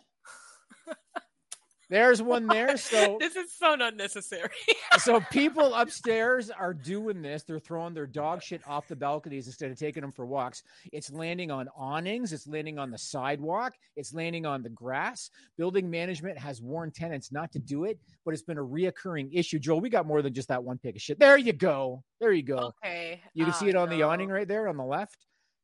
There's 1.90 2.22
one 2.22 2.48
there. 2.48 2.78
So 2.78 3.18
this 3.20 3.36
is 3.36 3.54
so 3.54 3.76
unnecessary. 3.80 4.50
so 4.98 5.22
people 5.32 5.74
upstairs 5.74 6.50
are 6.50 6.74
doing 6.74 7.22
this. 7.22 7.44
They're 7.44 7.60
throwing 7.60 7.94
their 7.94 8.08
dog 8.08 8.42
shit 8.44 8.62
off 8.68 8.88
the 8.88 8.96
balconies 8.96 9.48
instead 9.48 9.72
of 9.72 9.78
taking 9.78 10.02
them 10.02 10.12
for 10.12 10.26
walks. 10.26 10.64
It's 10.92 11.12
landing 11.12 11.52
on 11.52 11.68
awnings. 11.76 12.34
It's 12.34 12.48
landing 12.48 12.80
on 12.80 12.92
the 12.92 12.98
sidewalk. 12.98 13.74
It's 13.96 14.14
landing 14.14 14.46
on 14.46 14.64
the 14.64 14.70
grass. 14.70 15.30
Building 15.58 15.90
management 15.90 16.38
has 16.38 16.62
warned 16.62 16.96
tenants 16.96 17.32
not 17.32 17.52
to 17.54 17.60
do 17.60 17.86
it, 17.86 18.00
but 18.26 18.34
it's 18.34 18.44
been 18.44 18.58
a 18.58 18.64
reoccurring 18.64 19.30
issue. 19.32 19.60
Joel, 19.60 19.82
we 19.82 19.90
got 19.90 20.06
more 20.06 20.22
than 20.22 20.34
just 20.34 20.50
that 20.50 20.64
one 20.64 20.78
pic 20.78 20.96
of 20.96 21.02
shit. 21.02 21.20
There 21.20 21.38
you 21.38 21.54
go. 21.54 22.04
There 22.20 22.32
you 22.32 22.44
go. 22.44 22.74
Okay. 22.84 23.22
You 23.34 23.46
can 23.46 23.54
see 23.54 23.68
uh, 23.68 23.70
it 23.70 23.76
on 23.76 23.90
no. 23.90 23.96
the 23.96 24.04
awning 24.04 24.30
right 24.30 24.48
there 24.48 24.68
on 24.68 24.78
the 24.78 24.86
left. 24.86 25.18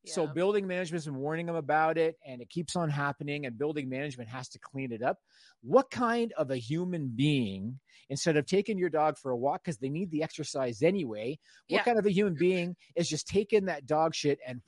So 0.05 0.27
building 0.27 0.67
management's 0.67 1.05
been 1.05 1.15
warning 1.15 1.45
them 1.45 1.55
about 1.55 1.97
it 1.97 2.17
and 2.25 2.41
it 2.41 2.49
keeps 2.49 2.75
on 2.75 2.89
happening 2.89 3.45
and 3.45 3.57
building 3.57 3.89
management 3.89 4.29
has 4.29 4.49
to 4.49 4.59
clean 4.59 4.91
it 4.91 5.01
up. 5.01 5.17
What 5.61 5.89
kind 5.89 6.33
of 6.37 6.51
a 6.51 6.57
human 6.57 7.13
being, 7.15 7.79
instead 8.09 8.35
of 8.35 8.45
taking 8.45 8.77
your 8.77 8.89
dog 8.89 9.17
for 9.17 9.31
a 9.31 9.37
walk 9.37 9.63
because 9.63 9.77
they 9.77 9.89
need 9.89 10.11
the 10.11 10.23
exercise 10.23 10.81
anyway, 10.81 11.39
what 11.69 11.77
yeah. 11.77 11.83
kind 11.83 11.97
of 11.97 12.05
a 12.05 12.11
human 12.11 12.35
being 12.37 12.75
is 12.95 13.07
just 13.07 13.27
taking 13.27 13.65
that 13.65 13.85
dog 13.85 14.13
shit 14.13 14.39
and 14.45 14.61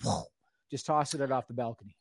just 0.71 0.85
tossing 0.85 1.21
it 1.21 1.31
off 1.31 1.47
the 1.47 1.53
balcony? 1.53 1.95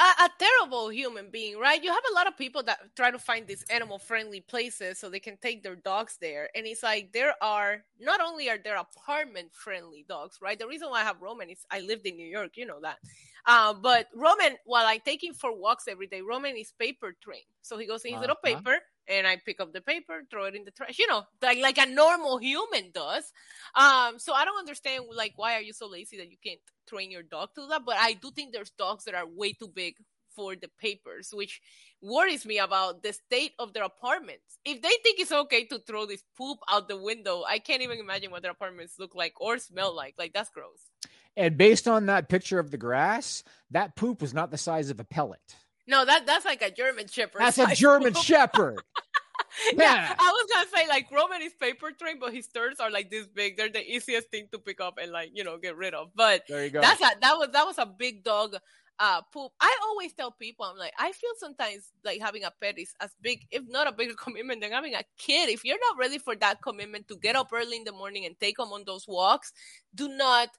A, 0.00 0.24
a, 0.24 0.30
terrible 0.38 0.88
human 0.88 1.28
being, 1.30 1.58
right? 1.58 1.82
You 1.82 1.90
have 1.90 2.02
a 2.10 2.14
lot 2.14 2.26
of 2.26 2.36
people 2.36 2.62
that 2.62 2.78
try 2.96 3.10
to 3.10 3.18
find 3.18 3.46
these 3.46 3.64
animal 3.70 3.98
friendly 3.98 4.40
places 4.40 4.98
so 4.98 5.10
they 5.10 5.20
can 5.20 5.36
take 5.36 5.62
their 5.62 5.76
dogs 5.76 6.16
there. 6.20 6.48
And 6.54 6.66
it's 6.66 6.82
like 6.82 7.12
there 7.12 7.34
are 7.42 7.84
not 8.00 8.20
only 8.20 8.48
are 8.48 8.58
there 8.62 8.78
apartment 8.78 9.52
friendly 9.52 10.06
dogs, 10.08 10.38
right? 10.40 10.58
The 10.58 10.66
reason 10.66 10.88
why 10.88 11.02
I 11.02 11.04
have 11.04 11.20
Roman 11.20 11.50
is 11.50 11.66
I 11.70 11.80
lived 11.80 12.06
in 12.06 12.16
New 12.16 12.26
York, 12.26 12.52
you 12.56 12.64
know 12.64 12.80
that. 12.80 12.98
Uh, 13.46 13.74
but 13.74 14.06
Roman, 14.14 14.56
while 14.64 14.86
I 14.86 14.96
take 14.96 15.22
him 15.22 15.34
for 15.34 15.54
walks 15.54 15.86
every 15.86 16.06
day, 16.06 16.22
Roman 16.22 16.56
is 16.56 16.72
paper 16.78 17.14
trained. 17.20 17.44
So 17.60 17.76
he 17.76 17.86
goes 17.86 18.02
in 18.04 18.12
his 18.12 18.14
uh-huh. 18.14 18.20
little 18.22 18.36
paper 18.42 18.78
and 19.08 19.26
I 19.26 19.36
pick 19.44 19.60
up 19.60 19.72
the 19.72 19.80
paper, 19.80 20.22
throw 20.30 20.44
it 20.44 20.54
in 20.54 20.64
the 20.64 20.70
trash, 20.70 20.98
you 20.98 21.06
know, 21.06 21.24
like 21.42 21.58
like 21.58 21.78
a 21.78 21.86
normal 21.86 22.38
human 22.38 22.90
does. 22.92 23.32
Um, 23.74 24.18
so 24.18 24.32
I 24.32 24.44
don't 24.44 24.58
understand 24.58 25.04
like 25.14 25.32
why 25.36 25.54
are 25.54 25.62
you 25.62 25.72
so 25.72 25.88
lazy 25.88 26.16
that 26.18 26.30
you 26.30 26.36
can't 26.44 26.60
train 26.88 27.10
your 27.10 27.22
dog 27.22 27.50
to 27.56 27.66
that? 27.68 27.82
But 27.84 27.96
I 27.98 28.14
do 28.14 28.30
think 28.30 28.52
there's 28.52 28.70
dogs 28.70 29.04
that 29.04 29.14
are 29.14 29.26
way 29.26 29.52
too 29.52 29.68
big 29.68 29.94
for 30.34 30.54
the 30.54 30.70
papers, 30.80 31.30
which 31.32 31.60
worries 32.00 32.46
me 32.46 32.58
about 32.58 33.02
the 33.02 33.12
state 33.12 33.52
of 33.58 33.72
their 33.72 33.84
apartments. 33.84 34.58
If 34.64 34.80
they 34.80 34.94
think 35.02 35.18
it's 35.18 35.32
okay 35.32 35.64
to 35.66 35.80
throw 35.80 36.06
this 36.06 36.22
poop 36.36 36.58
out 36.70 36.88
the 36.88 36.96
window, 36.96 37.42
I 37.46 37.58
can't 37.58 37.82
even 37.82 37.98
imagine 37.98 38.30
what 38.30 38.42
their 38.42 38.52
apartments 38.52 38.94
look 38.98 39.14
like 39.14 39.34
or 39.40 39.58
smell 39.58 39.94
like. 39.94 40.14
Like 40.18 40.32
that's 40.32 40.50
gross. 40.50 40.90
And 41.36 41.56
based 41.56 41.88
on 41.88 42.06
that 42.06 42.28
picture 42.28 42.58
of 42.58 42.70
the 42.70 42.78
grass, 42.78 43.42
that 43.70 43.96
poop 43.96 44.20
was 44.20 44.34
not 44.34 44.50
the 44.50 44.58
size 44.58 44.90
of 44.90 45.00
a 45.00 45.04
pellet. 45.04 45.56
No, 45.90 46.04
that 46.04 46.24
that's 46.24 46.44
like 46.44 46.62
a 46.62 46.70
German 46.70 47.08
Shepherd. 47.08 47.40
That's 47.40 47.58
a 47.58 47.74
German. 47.74 48.14
Shepherd. 48.14 48.80
yeah, 49.74 50.14
I 50.16 50.30
was 50.30 50.46
gonna 50.52 50.68
say 50.72 50.88
like 50.88 51.10
Roman 51.10 51.42
is 51.42 51.52
paper 51.54 51.90
train, 51.90 52.20
but 52.20 52.32
his 52.32 52.46
turds 52.46 52.78
are 52.78 52.92
like 52.92 53.10
this 53.10 53.26
big. 53.26 53.56
They're 53.56 53.68
the 53.68 53.84
easiest 53.84 54.30
thing 54.30 54.46
to 54.52 54.60
pick 54.60 54.80
up 54.80 54.98
and 55.02 55.10
like 55.10 55.30
you 55.34 55.42
know 55.42 55.58
get 55.58 55.76
rid 55.76 55.94
of. 55.94 56.10
But 56.14 56.44
there 56.48 56.64
you 56.64 56.70
go. 56.70 56.80
That's 56.80 57.00
a, 57.00 57.10
that 57.20 57.34
was 57.36 57.48
that 57.52 57.64
was 57.64 57.78
a 57.78 57.86
big 57.86 58.22
dog 58.22 58.54
uh 59.00 59.22
poop. 59.32 59.50
I 59.60 59.76
always 59.82 60.12
tell 60.12 60.30
people 60.30 60.64
I'm 60.64 60.76
like 60.76 60.92
I 60.96 61.10
feel 61.10 61.30
sometimes 61.38 61.90
like 62.04 62.20
having 62.20 62.44
a 62.44 62.52
pet 62.62 62.78
is 62.78 62.94
as 63.00 63.10
big, 63.20 63.40
if 63.50 63.64
not 63.66 63.88
a 63.88 63.92
bigger 63.92 64.14
commitment 64.24 64.60
than 64.60 64.70
having 64.70 64.94
a 64.94 65.02
kid. 65.18 65.48
If 65.48 65.64
you're 65.64 65.80
not 65.90 65.98
ready 65.98 66.18
for 66.18 66.36
that 66.36 66.62
commitment 66.62 67.08
to 67.08 67.16
get 67.16 67.34
up 67.34 67.48
early 67.52 67.78
in 67.78 67.84
the 67.84 67.92
morning 67.92 68.26
and 68.26 68.38
take 68.38 68.58
them 68.58 68.68
on 68.68 68.84
those 68.86 69.08
walks, 69.08 69.52
do 69.92 70.06
not 70.06 70.50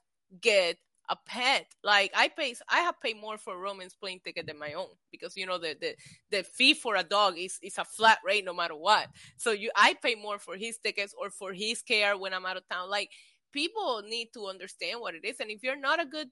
get 0.42 0.76
a 1.12 1.16
pet. 1.26 1.66
Like 1.84 2.10
I 2.16 2.28
pay, 2.28 2.54
I 2.68 2.80
have 2.80 3.00
paid 3.00 3.20
more 3.20 3.36
for 3.36 3.54
a 3.54 3.58
Roman's 3.58 3.94
plane 3.94 4.20
ticket 4.24 4.46
than 4.46 4.58
my 4.58 4.72
own 4.72 4.88
because 5.10 5.36
you 5.36 5.46
know 5.46 5.58
the 5.58 5.76
the 5.78 5.94
the 6.30 6.42
fee 6.42 6.74
for 6.74 6.96
a 6.96 7.04
dog 7.04 7.38
is 7.38 7.58
is 7.62 7.78
a 7.78 7.84
flat 7.84 8.18
rate 8.24 8.44
no 8.44 8.54
matter 8.54 8.74
what. 8.74 9.08
So 9.36 9.50
you, 9.52 9.70
I 9.76 9.94
pay 10.02 10.14
more 10.14 10.38
for 10.38 10.56
his 10.56 10.78
tickets 10.78 11.14
or 11.20 11.30
for 11.30 11.52
his 11.52 11.82
care 11.82 12.16
when 12.16 12.32
I'm 12.32 12.46
out 12.46 12.56
of 12.56 12.68
town. 12.68 12.90
Like 12.90 13.10
people 13.52 14.02
need 14.08 14.28
to 14.32 14.46
understand 14.46 15.00
what 15.00 15.14
it 15.14 15.24
is, 15.24 15.38
and 15.38 15.50
if 15.50 15.62
you're 15.62 15.76
not 15.76 16.00
a 16.00 16.06
good 16.06 16.28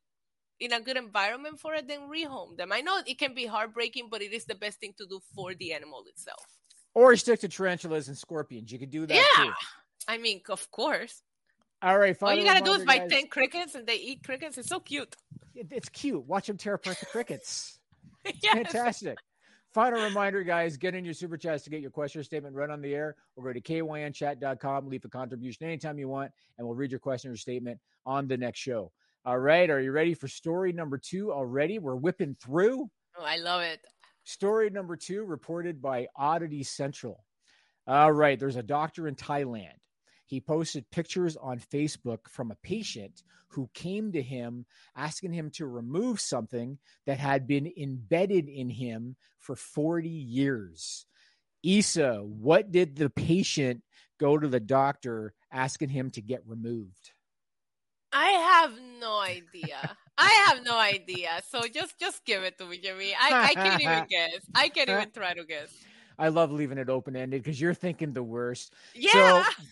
in 0.59 0.73
a 0.73 0.81
good 0.81 0.97
environment 0.97 1.59
for 1.61 1.75
it, 1.75 1.87
then 1.89 2.01
rehome 2.01 2.57
them. 2.57 2.73
I 2.73 2.81
know 2.81 3.01
it 3.07 3.19
can 3.19 3.35
be 3.35 3.47
heartbreaking, 3.47 4.09
but 4.11 4.23
it 4.23 4.33
is 4.33 4.45
the 4.45 4.55
best 4.55 4.81
thing 4.81 4.95
to 4.99 5.07
do 5.07 5.21
for 5.35 5.55
the 5.55 5.73
animal 5.73 6.05
itself. 6.07 6.45
Or 6.95 7.17
stick 7.17 7.41
to 7.41 7.49
tarantulas 7.49 8.09
and 8.09 8.17
scorpions. 8.17 8.71
You 8.73 8.79
could 8.79 8.91
do 8.91 9.07
that 9.07 9.15
yeah. 9.15 9.45
Too. 9.45 9.53
I 10.09 10.19
mean, 10.19 10.41
of 10.49 10.71
course. 10.71 11.23
All 11.83 11.99
right. 11.99 12.17
All 12.23 12.35
you 12.35 12.45
gotta 12.45 12.65
do 12.65 12.73
is 12.73 12.85
buy 12.85 12.99
guys. 12.99 13.11
ten 13.11 13.27
crickets, 13.29 13.75
and 13.75 13.87
they 13.87 13.97
eat 13.97 14.23
crickets. 14.23 14.59
It's 14.59 14.69
so 14.69 14.81
cute. 14.81 15.17
It, 15.55 15.69
it's 15.71 15.89
cute. 15.89 16.25
Watch 16.27 16.47
them 16.47 16.57
tear 16.57 16.75
apart 16.75 16.99
the 17.01 17.07
crickets. 17.07 17.79
yes. 18.43 18.55
Fantastic. 18.55 19.19
Final 19.73 20.03
reminder, 20.03 20.43
guys, 20.43 20.77
get 20.77 20.97
in 20.97 21.05
your 21.05 21.15
super 21.15 21.37
chats 21.37 21.63
to 21.63 21.71
get 21.71 21.81
your 21.81 21.93
question 21.93 22.21
or 22.21 22.25
statement 22.25 22.57
run 22.57 22.73
on 22.73 22.83
the 22.83 22.93
air 22.93 23.15
or 23.37 23.45
go 23.45 23.53
to 23.53 23.61
kynchat.com, 23.61 24.89
leave 24.89 25.05
a 25.05 25.09
contribution 25.09 25.65
anytime 25.65 25.97
you 25.97 26.09
want, 26.09 26.33
and 26.59 26.67
we'll 26.67 26.77
read 26.77 26.91
your 26.91 26.99
question 26.99 27.31
or 27.31 27.37
statement 27.37 27.79
on 28.05 28.27
the 28.27 28.37
next 28.37 28.59
show. 28.59 28.91
All 29.25 29.39
right. 29.39 29.71
Are 29.71 29.81
you 29.81 29.93
ready 29.93 30.15
for 30.15 30.27
story 30.27 30.73
number 30.73 30.99
two 30.99 31.33
already? 31.33 31.79
We're 31.79 31.95
whipping 31.95 32.37
through. 32.43 32.91
Oh, 33.17 33.25
I 33.25 33.37
love 33.37 33.63
it. 33.63 33.81
Story 34.25 34.71
number 34.71 34.97
two 34.97 35.25
reported 35.25 35.81
by 35.81 36.09
Oddity 36.17 36.65
Central. 36.65 37.25
All 37.87 38.13
right. 38.13 38.41
There's 38.41 38.57
a 38.57 38.63
doctor 38.63 39.07
in 39.07 39.15
Thailand 39.15 39.75
he 40.31 40.41
posted 40.41 40.89
pictures 40.93 41.37
on 41.37 41.59
Facebook 41.59 42.29
from 42.29 42.53
a 42.53 42.57
patient 42.63 43.25
who 43.49 43.69
came 43.75 44.13
to 44.13 44.23
him 44.23 44.65
asking 44.95 45.33
him 45.33 45.51
to 45.51 45.67
remove 45.67 46.21
something 46.21 46.79
that 47.05 47.19
had 47.19 47.49
been 47.49 47.73
embedded 47.77 48.49
in 48.49 48.69
him 48.69 49.17
for 49.41 49.57
40 49.57 50.09
years. 50.09 51.05
Isa, 51.65 52.19
what 52.23 52.71
did 52.71 52.95
the 52.95 53.11
patient 53.11 53.83
go 54.21 54.39
to 54.39 54.47
the 54.47 54.61
doctor 54.61 55.35
asking 55.51 55.89
him 55.89 56.13
to 56.13 56.23
get 56.23 56.47
removed? 56.47 57.11
I 58.13 58.29
have 58.29 58.79
no 59.01 59.19
idea. 59.19 59.97
I 60.17 60.47
have 60.47 60.65
no 60.65 60.79
idea. 60.79 61.43
So 61.49 61.63
just 61.67 61.99
just 61.99 62.25
give 62.25 62.45
it 62.45 62.57
to 62.59 62.67
me, 62.67 62.79
Jimmy. 62.79 63.15
I, 63.21 63.49
I 63.51 63.55
can't 63.55 63.83
even 63.83 64.07
guess. 64.09 64.47
I 64.55 64.69
can't 64.69 64.89
even 64.91 65.11
try 65.11 65.35
to 65.35 65.45
guess. 65.45 65.75
I 66.17 66.29
love 66.29 66.53
leaving 66.53 66.79
it 66.79 66.89
open 66.89 67.17
ended 67.17 67.43
because 67.43 67.61
you're 67.61 67.75
thinking 67.75 68.13
the 68.13 68.23
worst. 68.23 68.75
Yeah. 68.95 69.43
So 69.43 69.63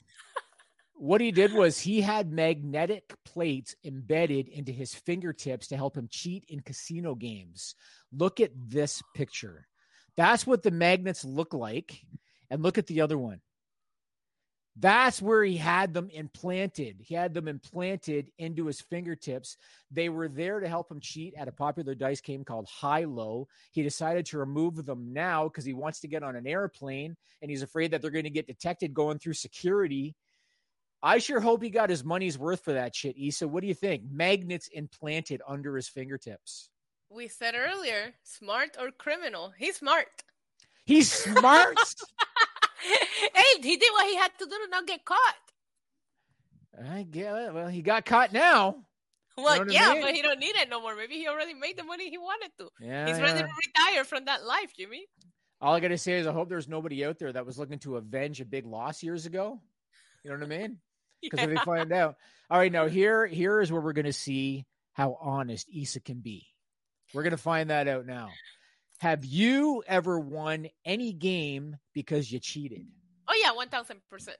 what 0.98 1.20
he 1.20 1.30
did 1.30 1.52
was 1.52 1.78
he 1.78 2.00
had 2.00 2.32
magnetic 2.32 3.14
plates 3.24 3.74
embedded 3.84 4.48
into 4.48 4.72
his 4.72 4.94
fingertips 4.94 5.68
to 5.68 5.76
help 5.76 5.96
him 5.96 6.08
cheat 6.10 6.44
in 6.48 6.60
casino 6.60 7.14
games. 7.14 7.74
Look 8.12 8.40
at 8.40 8.50
this 8.54 9.02
picture. 9.14 9.66
That's 10.16 10.46
what 10.46 10.62
the 10.62 10.72
magnets 10.72 11.24
look 11.24 11.54
like. 11.54 12.00
And 12.50 12.62
look 12.62 12.78
at 12.78 12.86
the 12.86 13.02
other 13.02 13.18
one. 13.18 13.40
That's 14.80 15.20
where 15.20 15.42
he 15.42 15.56
had 15.56 15.92
them 15.92 16.08
implanted. 16.10 16.98
He 17.00 17.14
had 17.14 17.34
them 17.34 17.48
implanted 17.48 18.30
into 18.38 18.66
his 18.66 18.80
fingertips. 18.80 19.56
They 19.90 20.08
were 20.08 20.28
there 20.28 20.60
to 20.60 20.68
help 20.68 20.90
him 20.90 21.00
cheat 21.00 21.34
at 21.36 21.48
a 21.48 21.52
popular 21.52 21.96
dice 21.96 22.20
game 22.20 22.44
called 22.44 22.68
High 22.68 23.04
Low. 23.04 23.48
He 23.72 23.82
decided 23.82 24.26
to 24.26 24.38
remove 24.38 24.84
them 24.86 25.12
now 25.12 25.44
because 25.44 25.64
he 25.64 25.74
wants 25.74 26.00
to 26.00 26.08
get 26.08 26.22
on 26.22 26.36
an 26.36 26.46
airplane 26.46 27.16
and 27.42 27.50
he's 27.50 27.62
afraid 27.62 27.90
that 27.90 28.02
they're 28.02 28.12
going 28.12 28.24
to 28.24 28.30
get 28.30 28.46
detected 28.46 28.94
going 28.94 29.18
through 29.18 29.34
security 29.34 30.14
I 31.02 31.18
sure 31.18 31.40
hope 31.40 31.62
he 31.62 31.70
got 31.70 31.90
his 31.90 32.04
money's 32.04 32.38
worth 32.38 32.60
for 32.60 32.72
that 32.72 32.94
shit, 32.94 33.16
Isa. 33.16 33.46
What 33.46 33.60
do 33.60 33.68
you 33.68 33.74
think? 33.74 34.02
Magnets 34.10 34.68
implanted 34.68 35.40
under 35.46 35.76
his 35.76 35.88
fingertips. 35.88 36.70
We 37.10 37.28
said 37.28 37.54
earlier, 37.56 38.14
smart 38.24 38.76
or 38.78 38.90
criminal. 38.90 39.52
He's 39.56 39.76
smart. 39.76 40.08
He's 40.84 41.10
smart. 41.10 41.78
hey, 43.34 43.62
he 43.62 43.76
did 43.76 43.90
what 43.92 44.08
he 44.08 44.16
had 44.16 44.32
to 44.38 44.44
do 44.44 44.50
to 44.50 44.68
not 44.70 44.86
get 44.86 45.04
caught. 45.04 45.18
I 46.90 47.02
get 47.02 47.34
it. 47.34 47.54
Well, 47.54 47.68
he 47.68 47.82
got 47.82 48.04
caught 48.04 48.32
now. 48.32 48.84
Well, 49.36 49.56
you 49.58 49.64
know 49.66 49.72
yeah, 49.72 49.88
I 49.90 49.94
mean? 49.94 50.02
but 50.02 50.14
he 50.14 50.22
don't 50.22 50.40
need 50.40 50.56
it 50.56 50.68
no 50.68 50.80
more. 50.80 50.96
Maybe 50.96 51.14
he 51.14 51.28
already 51.28 51.54
made 51.54 51.78
the 51.78 51.84
money 51.84 52.10
he 52.10 52.18
wanted 52.18 52.50
to. 52.58 52.68
Yeah, 52.80 53.06
he's 53.06 53.20
ready 53.20 53.38
yeah. 53.38 53.46
to 53.46 53.52
retire 53.66 54.04
from 54.04 54.24
that 54.24 54.44
life, 54.44 54.72
Jimmy. 54.76 55.06
All 55.60 55.74
I 55.74 55.80
gotta 55.80 55.98
say 55.98 56.18
is 56.18 56.26
I 56.26 56.32
hope 56.32 56.48
there's 56.48 56.68
nobody 56.68 57.04
out 57.04 57.18
there 57.18 57.32
that 57.32 57.46
was 57.46 57.58
looking 57.58 57.78
to 57.80 57.96
avenge 57.96 58.40
a 58.40 58.44
big 58.44 58.66
loss 58.66 59.02
years 59.02 59.26
ago. 59.26 59.60
You 60.24 60.30
know 60.30 60.36
what 60.38 60.44
I 60.44 60.58
mean? 60.58 60.78
because 61.22 61.40
yeah. 61.40 61.44
if 61.46 61.50
they 61.50 61.64
find 61.64 61.92
out. 61.92 62.16
All 62.50 62.58
right, 62.58 62.72
now 62.72 62.86
here 62.86 63.26
here 63.26 63.60
is 63.60 63.70
where 63.70 63.80
we're 63.80 63.92
going 63.92 64.06
to 64.06 64.12
see 64.12 64.66
how 64.92 65.18
honest 65.20 65.68
Isa 65.70 66.00
can 66.00 66.20
be. 66.20 66.46
We're 67.14 67.22
going 67.22 67.30
to 67.30 67.36
find 67.36 67.70
that 67.70 67.88
out 67.88 68.06
now. 68.06 68.30
Have 68.98 69.24
you 69.24 69.82
ever 69.86 70.18
won 70.18 70.68
any 70.84 71.12
game 71.12 71.76
because 71.92 72.30
you 72.30 72.40
cheated? 72.40 72.86
Oh 73.28 73.38
yeah, 73.40 73.52
one 73.52 73.68
thousand 73.68 74.00
percent. 74.10 74.38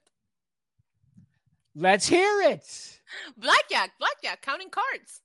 Let's 1.75 2.09
hear 2.09 2.43
it. 2.43 3.01
Blackjack, 3.37 3.93
blackjack, 3.99 4.43
counting 4.43 4.71
cards. 4.71 5.23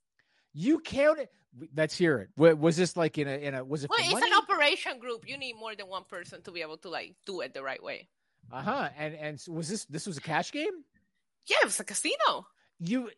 You 0.54 0.80
counted. 0.80 1.30
Let's 1.76 1.98
hear 1.98 2.20
it. 2.20 2.58
Was 2.58 2.78
this 2.78 2.96
like 2.96 3.18
in 3.18 3.28
a 3.28 3.38
in 3.38 3.56
a 3.56 3.64
was 3.64 3.84
it? 3.84 3.90
Well, 3.90 4.00
it's 4.02 4.14
money? 4.14 4.28
an 4.28 4.38
operation 4.38 5.00
group. 5.00 5.28
You 5.28 5.38
need 5.38 5.54
more 5.54 5.76
than 5.76 5.88
one 5.88 6.04
person 6.04 6.42
to 6.44 6.52
be 6.52 6.62
able 6.62 6.78
to 6.78 6.90
like 6.90 7.16
do 7.26 7.42
it 7.42 7.54
the 7.54 7.64
right 7.64 7.82
way. 7.82 8.10
Uh 8.52 8.62
huh. 8.62 8.90
And 8.98 9.16
and 9.16 9.44
was 9.48 9.68
this 9.68 9.86
this 9.86 10.06
was 10.06 10.18
a 10.18 10.22
cash 10.22 10.52
game? 10.52 10.84
Yeah, 11.48 11.58
it 11.62 11.66
was 11.66 11.80
a 11.80 11.84
casino. 11.84 12.48
You, 12.80 13.10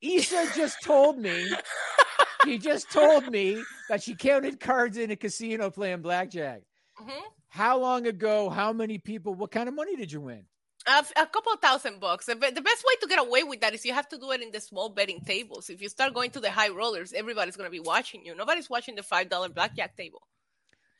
Isa 0.00 0.46
just 0.54 0.82
told 0.82 1.18
me. 1.18 1.50
he 2.44 2.58
just 2.58 2.90
told 2.90 3.28
me 3.28 3.62
that 3.88 4.02
she 4.02 4.14
counted 4.14 4.60
cards 4.60 4.96
in 4.96 5.10
a 5.10 5.16
casino 5.16 5.70
playing 5.70 6.02
blackjack. 6.02 6.62
Mm-hmm. 7.00 7.24
How 7.48 7.78
long 7.78 8.06
ago? 8.06 8.48
How 8.48 8.72
many 8.72 8.98
people? 8.98 9.34
What 9.34 9.50
kind 9.50 9.68
of 9.68 9.74
money 9.74 9.96
did 9.96 10.12
you 10.12 10.20
win? 10.20 10.44
Uh, 10.86 11.02
a 11.16 11.26
couple 11.26 11.54
thousand 11.56 12.00
bucks. 12.00 12.26
The 12.26 12.36
best 12.36 12.56
way 12.56 12.94
to 13.00 13.06
get 13.06 13.18
away 13.18 13.42
with 13.42 13.60
that 13.60 13.74
is 13.74 13.84
you 13.84 13.92
have 13.92 14.08
to 14.08 14.18
do 14.18 14.30
it 14.30 14.40
in 14.40 14.50
the 14.50 14.60
small 14.60 14.88
betting 14.88 15.20
tables. 15.20 15.68
If 15.68 15.82
you 15.82 15.88
start 15.88 16.14
going 16.14 16.30
to 16.30 16.40
the 16.40 16.50
high 16.50 16.70
rollers, 16.70 17.12
everybody's 17.12 17.56
going 17.56 17.66
to 17.66 17.72
be 17.72 17.80
watching 17.80 18.24
you. 18.24 18.34
Nobody's 18.34 18.70
watching 18.70 18.94
the 18.94 19.02
five 19.02 19.28
dollar 19.28 19.48
blackjack 19.50 19.96
table. 19.96 20.22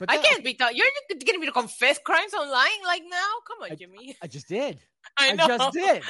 But 0.01 0.09
that, 0.09 0.19
I 0.19 0.23
can't 0.23 0.43
be 0.43 0.55
taught. 0.55 0.75
You're 0.75 0.87
getting 1.11 1.41
me 1.41 1.47
to 1.47 1.53
confess 1.53 2.01
crimes 2.03 2.33
online 2.33 2.81
like 2.87 3.03
now? 3.09 3.29
Come 3.47 3.59
on, 3.63 3.73
I, 3.73 3.75
Jimmy. 3.75 4.17
I 4.23 4.27
just 4.27 4.49
did. 4.49 4.81
I, 5.19 5.37
I 5.39 5.47
just 5.47 5.73
did. 5.75 6.03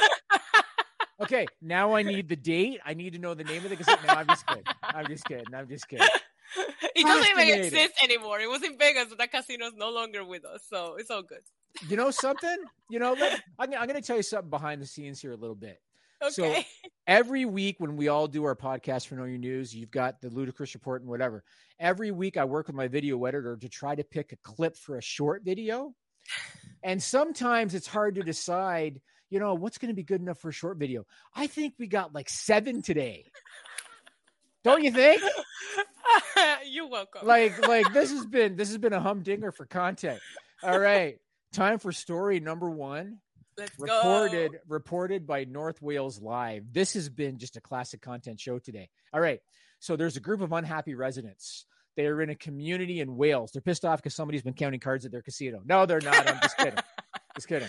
okay, 1.22 1.46
now 1.61 1.94
I 1.96 2.03
need 2.03 2.29
the 2.29 2.37
date. 2.37 2.79
I 2.87 2.94
need 2.94 3.14
to 3.14 3.18
know 3.18 3.35
the 3.35 3.42
name 3.42 3.64
of 3.64 3.70
the 3.70 3.76
casino. 3.76 3.98
No, 4.07 4.14
I'm 4.14 4.29
just 4.29 4.46
kidding. 4.46 4.64
I'm 4.83 5.07
just 5.09 5.24
kidding. 5.24 5.55
I'm 5.55 5.68
just 5.68 5.88
kidding. 5.88 6.07
It 6.96 7.07
doesn't 7.07 7.31
even 7.31 7.64
exist 7.64 7.92
anymore. 8.03 8.40
It 8.40 8.50
was 8.50 8.64
in 8.64 8.76
Vegas, 8.76 9.07
but 9.09 9.18
that 9.18 9.31
casino 9.31 9.66
is 9.66 9.74
no 9.76 9.90
longer 9.90 10.24
with 10.24 10.44
us, 10.44 10.64
so 10.68 10.96
it's 10.98 11.09
all 11.09 11.22
good. 11.22 11.42
You 11.88 11.96
know 11.96 12.11
something? 12.11 12.57
You 12.90 12.98
know, 12.98 13.12
let, 13.12 13.40
I'm, 13.57 13.72
I'm 13.72 13.87
going 13.87 13.94
to 13.94 14.03
tell 14.03 14.16
you 14.16 14.24
something 14.24 14.50
behind 14.50 14.83
the 14.83 14.87
scenes 14.87 15.20
here 15.20 15.31
a 15.31 15.37
little 15.37 15.55
bit. 15.55 15.81
Okay. 16.22 16.33
So 16.33 16.62
every 17.06 17.44
week 17.44 17.76
when 17.78 17.96
we 17.96 18.09
all 18.09 18.28
do 18.28 18.44
our 18.44 18.56
podcast 18.56 19.06
for 19.06 19.14
Know 19.14 19.24
Your 19.24 19.38
News, 19.38 19.74
you've 19.74 19.90
got 19.90 20.20
the 20.20 20.28
ludicrous 20.28 20.74
report 20.74 21.02
and 21.02 21.11
whatever. 21.11 21.44
Every 21.78 22.11
week 22.11 22.37
I 22.37 22.44
work 22.44 22.66
with 22.66 22.76
my 22.76 22.88
video 22.88 23.24
editor 23.24 23.56
to 23.56 23.68
try 23.68 23.94
to 23.94 24.04
pick 24.04 24.33
a 24.33 24.37
clip 24.37 24.76
for 24.76 24.98
a 24.98 25.02
short 25.02 25.42
video. 25.44 25.94
And 26.83 27.02
sometimes 27.02 27.74
it's 27.74 27.87
hard 27.87 28.14
to 28.16 28.22
decide, 28.22 29.00
you 29.28 29.40
know, 29.40 29.54
what's 29.54 29.78
going 29.78 29.88
to 29.88 29.94
be 29.94 30.02
good 30.02 30.20
enough 30.20 30.38
for 30.38 30.50
a 30.50 30.52
short 30.52 30.78
video. 30.78 31.04
I 31.35 31.46
think 31.46 31.74
we 31.78 31.87
got 31.87 32.14
like 32.14 32.28
seven 32.28 32.83
today. 32.83 33.30
Don't 34.62 34.83
you 34.83 34.90
think? 34.90 35.22
You're 36.66 36.88
welcome. 36.88 37.26
Like, 37.26 37.66
like 37.68 37.92
this 37.92 38.11
has 38.11 38.26
been 38.26 38.56
this 38.56 38.68
has 38.68 38.78
been 38.78 38.92
a 38.92 39.00
humdinger 39.00 39.52
for 39.52 39.66
content. 39.66 40.20
All 40.62 40.78
right, 40.78 41.18
time 41.52 41.78
for 41.78 41.92
story 41.92 42.40
number 42.40 42.68
one. 42.68 43.18
Let's 43.61 43.79
reported 43.79 44.53
go. 44.53 44.59
reported 44.68 45.27
by 45.27 45.44
North 45.44 45.81
Wales 45.83 46.20
Live. 46.20 46.64
This 46.73 46.94
has 46.94 47.09
been 47.09 47.38
just 47.38 47.57
a 47.57 47.61
classic 47.61 48.01
content 48.01 48.40
show 48.40 48.59
today. 48.59 48.88
All 49.12 49.20
right, 49.20 49.40
so 49.79 49.96
there's 49.96 50.16
a 50.16 50.20
group 50.20 50.40
of 50.40 50.53
unhappy 50.53 50.94
residents. 50.94 51.66
They 51.96 52.07
are 52.07 52.23
in 52.23 52.31
a 52.31 52.35
community 52.35 53.01
in 53.01 53.16
Wales. 53.16 53.51
They're 53.53 53.62
pissed 53.62 53.85
off 53.85 53.99
because 53.99 54.14
somebody's 54.14 54.42
been 54.42 54.55
counting 54.55 54.81
cards 54.81 55.05
at 55.05 55.12
their 55.12 55.23
casino. 55.23 55.61
No, 55.64 55.87
they're 55.87 56.01
not. 56.01 56.29
I'm 56.29 56.40
just 56.40 56.57
kidding. 56.57 56.79
just 57.35 57.49
kidding. 57.49 57.68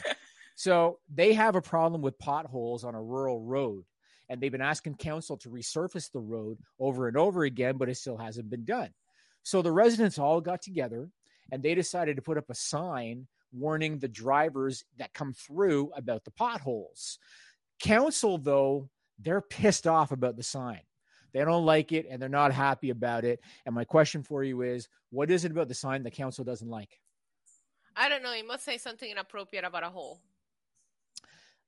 So 0.55 0.99
they 1.13 1.33
have 1.33 1.55
a 1.55 1.61
problem 1.61 2.01
with 2.01 2.19
potholes 2.19 2.83
on 2.83 2.95
a 2.95 3.01
rural 3.01 3.41
road 3.41 3.83
and 4.29 4.39
they've 4.39 4.51
been 4.51 4.61
asking 4.61 4.95
council 4.95 5.35
to 5.37 5.49
resurface 5.49 6.09
the 6.11 6.19
road 6.19 6.57
over 6.79 7.09
and 7.09 7.17
over 7.17 7.43
again, 7.43 7.75
but 7.77 7.89
it 7.89 7.97
still 7.97 8.15
hasn't 8.15 8.49
been 8.49 8.63
done. 8.63 8.89
So 9.43 9.61
the 9.61 9.73
residents 9.73 10.17
all 10.17 10.39
got 10.39 10.61
together 10.61 11.09
and 11.51 11.61
they 11.61 11.75
decided 11.75 12.15
to 12.15 12.21
put 12.21 12.37
up 12.37 12.49
a 12.49 12.55
sign 12.55 13.27
warning 13.51 13.99
the 13.99 14.07
drivers 14.07 14.83
that 14.97 15.13
come 15.13 15.33
through 15.33 15.91
about 15.95 16.23
the 16.23 16.31
potholes. 16.31 17.19
Council, 17.81 18.37
though, 18.37 18.89
they're 19.19 19.41
pissed 19.41 19.87
off 19.87 20.11
about 20.11 20.37
the 20.37 20.43
sign. 20.43 20.81
They 21.33 21.43
don't 21.45 21.65
like 21.65 21.91
it 21.91 22.05
and 22.09 22.21
they're 22.21 22.29
not 22.29 22.53
happy 22.53 22.89
about 22.89 23.23
it. 23.23 23.39
And 23.65 23.73
my 23.73 23.85
question 23.85 24.23
for 24.23 24.43
you 24.43 24.61
is 24.61 24.87
what 25.09 25.31
is 25.31 25.45
it 25.45 25.51
about 25.51 25.67
the 25.67 25.73
sign 25.73 26.03
the 26.03 26.11
council 26.11 26.43
doesn't 26.43 26.69
like? 26.69 26.99
I 27.95 28.09
don't 28.09 28.23
know. 28.23 28.33
It 28.33 28.47
must 28.47 28.65
say 28.65 28.77
something 28.77 29.09
inappropriate 29.09 29.65
about 29.65 29.83
a 29.83 29.89
hole. 29.89 30.21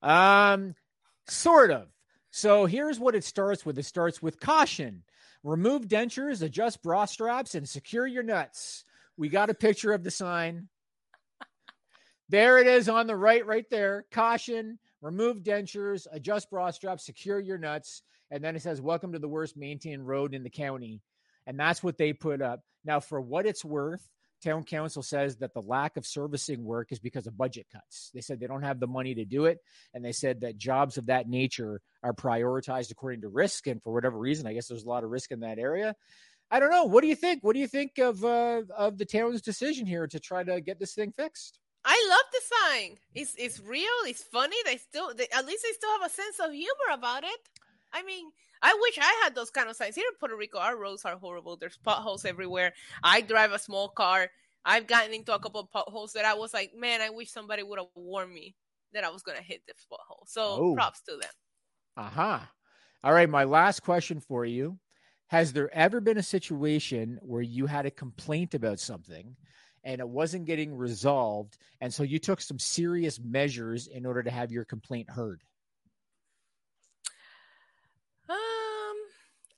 Um, 0.02 0.76
sort 1.28 1.72
of. 1.72 1.88
So 2.32 2.66
here's 2.66 3.00
what 3.00 3.16
it 3.16 3.24
starts 3.24 3.66
with. 3.66 3.78
It 3.78 3.86
starts 3.86 4.22
with 4.22 4.40
caution. 4.40 5.04
Remove 5.44 5.88
dentures, 5.88 6.42
adjust 6.42 6.82
bra 6.82 7.06
straps, 7.06 7.56
and 7.56 7.68
secure 7.68 8.08
your 8.08 8.24
nuts. 8.24 8.86
We 9.18 9.30
got 9.30 9.50
a 9.50 9.54
picture 9.54 9.94
of 9.94 10.04
the 10.04 10.12
sign. 10.12 10.70
There 12.34 12.58
it 12.58 12.66
is 12.66 12.90
on 12.90 13.06
the 13.06 13.16
right, 13.16 13.46
right 13.46 13.70
there. 13.70 14.06
Caution, 14.12 14.80
remove 15.04 15.44
dentures, 15.44 16.08
adjust 16.12 16.50
bra 16.50 16.72
straps, 16.72 17.06
secure 17.06 17.40
your 17.40 17.60
nuts. 17.60 18.02
And 18.32 18.44
then 18.44 18.56
it 18.56 18.64
says, 18.64 18.82
Welcome 18.82 19.14
to 19.14 19.20
the 19.20 19.28
worst 19.28 19.56
maintained 19.56 20.08
road 20.08 20.34
in 20.34 20.42
the 20.42 20.50
county. 20.50 21.00
And 21.46 21.60
that's 21.60 21.84
what 21.84 22.00
they 22.00 22.12
put 22.12 22.42
up. 22.42 22.62
Now, 22.84 23.02
for 23.02 23.22
what 23.22 23.46
it's 23.46 23.64
worth, 23.64 24.10
town 24.44 24.64
council 24.64 25.04
says 25.04 25.36
that 25.38 25.54
the 25.54 25.62
lack 25.62 25.96
of 25.96 26.08
servicing 26.08 26.64
work 26.64 26.92
is 26.92 26.98
because 26.98 27.28
of 27.28 27.38
budget 27.38 27.68
cuts. 27.72 28.10
They 28.16 28.22
said 28.22 28.40
they 28.40 28.48
don't 28.48 28.64
have 28.64 28.80
the 28.80 28.88
money 28.88 29.14
to 29.14 29.26
do 29.26 29.46
it. 29.46 29.60
And 29.94 30.04
they 30.04 30.12
said 30.12 30.42
that 30.42 30.58
jobs 30.58 30.98
of 30.98 31.06
that 31.06 31.30
nature 31.30 31.82
are 32.02 32.16
prioritized 32.16 32.90
according 32.90 33.22
to 33.22 33.30
risk. 33.30 33.68
And 33.68 33.80
for 33.80 33.94
whatever 33.94 34.18
reason, 34.18 34.48
I 34.48 34.54
guess 34.54 34.68
there's 34.68 34.86
a 34.86 34.90
lot 34.90 35.04
of 35.04 35.12
risk 35.12 35.32
in 35.32 35.42
that 35.42 35.60
area. 35.60 35.96
I 36.50 36.60
don't 36.60 36.72
know. 36.72 36.86
What 36.86 37.02
do 37.02 37.10
you 37.10 37.16
think? 37.16 37.44
What 37.44 37.54
do 37.54 37.60
you 37.60 37.68
think 37.68 38.00
of 38.00 38.26
uh, 38.26 38.64
of 38.76 38.98
the 38.98 39.06
town's 39.06 39.44
decision 39.44 39.86
here 39.86 40.08
to 40.08 40.20
try 40.20 40.44
to 40.44 40.62
get 40.62 40.80
this 40.80 40.96
thing 40.96 41.12
fixed? 41.12 41.60
I 41.86 42.08
love 42.10 42.26
the 42.32 42.42
sign. 42.56 42.98
It's 43.14 43.36
it's 43.38 43.60
real. 43.60 43.90
It's 44.06 44.24
funny. 44.24 44.56
They 44.66 44.78
still, 44.78 45.14
they, 45.14 45.28
at 45.36 45.46
least 45.46 45.64
they 45.64 45.74
still 45.74 45.92
have 46.00 46.10
a 46.10 46.14
sense 46.14 46.40
of 46.40 46.54
humor 46.54 46.94
about 46.94 47.24
it. 47.24 47.40
I 47.92 48.04
mean, 48.04 48.32
I 48.62 48.78
wish 48.82 48.98
I 48.98 49.22
had 49.24 49.36
those 49.36 49.50
kind 49.50 49.70
of 49.70 49.76
signs. 49.76 49.96
Here 49.96 50.08
in 50.08 50.18
Puerto 50.18 50.36
Rico, 50.36 50.58
our 50.58 50.78
roads 50.78 51.06
are 51.06 51.18
horrible. 51.18 51.58
There's 51.58 51.78
potholes 51.78 52.26
everywhere. 52.26 52.74
I 53.04 53.22
drive 53.22 53.52
a 53.52 53.60
small 53.60 53.90
car. 53.90 54.30
I've 54.66 54.88
gotten 54.88 55.14
into 55.14 55.36
a 55.36 55.40
couple 55.40 55.60
of 55.60 55.72
potholes 55.72 56.14
that 56.14 56.26
I 56.26 56.34
was 56.34 56.54
like, 56.54 56.72
man, 56.74 57.02
I 57.02 57.10
wish 57.10 57.30
somebody 57.30 57.64
would 57.64 57.78
have 57.78 57.90
warned 57.96 58.34
me 58.34 58.56
that 58.94 59.04
I 59.04 59.10
was 59.10 59.22
going 59.22 59.38
to 59.38 59.44
hit 59.44 59.62
this 59.68 59.86
pothole. 59.92 60.26
So 60.26 60.42
oh. 60.60 60.76
props 60.76 61.02
to 61.02 61.12
them. 61.12 61.30
Aha. 61.98 62.36
Uh-huh. 62.36 62.46
All 63.04 63.14
right. 63.14 63.30
My 63.30 63.44
last 63.44 63.84
question 63.84 64.22
for 64.22 64.46
you 64.46 64.80
Has 65.28 65.52
there 65.52 65.74
ever 65.76 66.00
been 66.00 66.18
a 66.18 66.24
situation 66.24 67.20
where 67.22 67.42
you 67.42 67.66
had 67.66 67.86
a 67.86 67.92
complaint 67.92 68.54
about 68.54 68.80
something 68.80 69.36
and 69.84 70.00
it 70.00 70.08
wasn't 70.08 70.46
getting 70.46 70.76
resolved? 70.76 71.58
And 71.82 71.94
so 71.94 72.04
you 72.04 72.20
took 72.20 72.42
some 72.42 72.60
serious 72.60 73.20
measures 73.20 73.88
in 73.88 74.06
order 74.06 74.24
to 74.24 74.32
have 74.32 74.52
your 74.52 74.66
complaint 74.66 75.10
heard? 75.10 75.42
Um, 78.30 78.38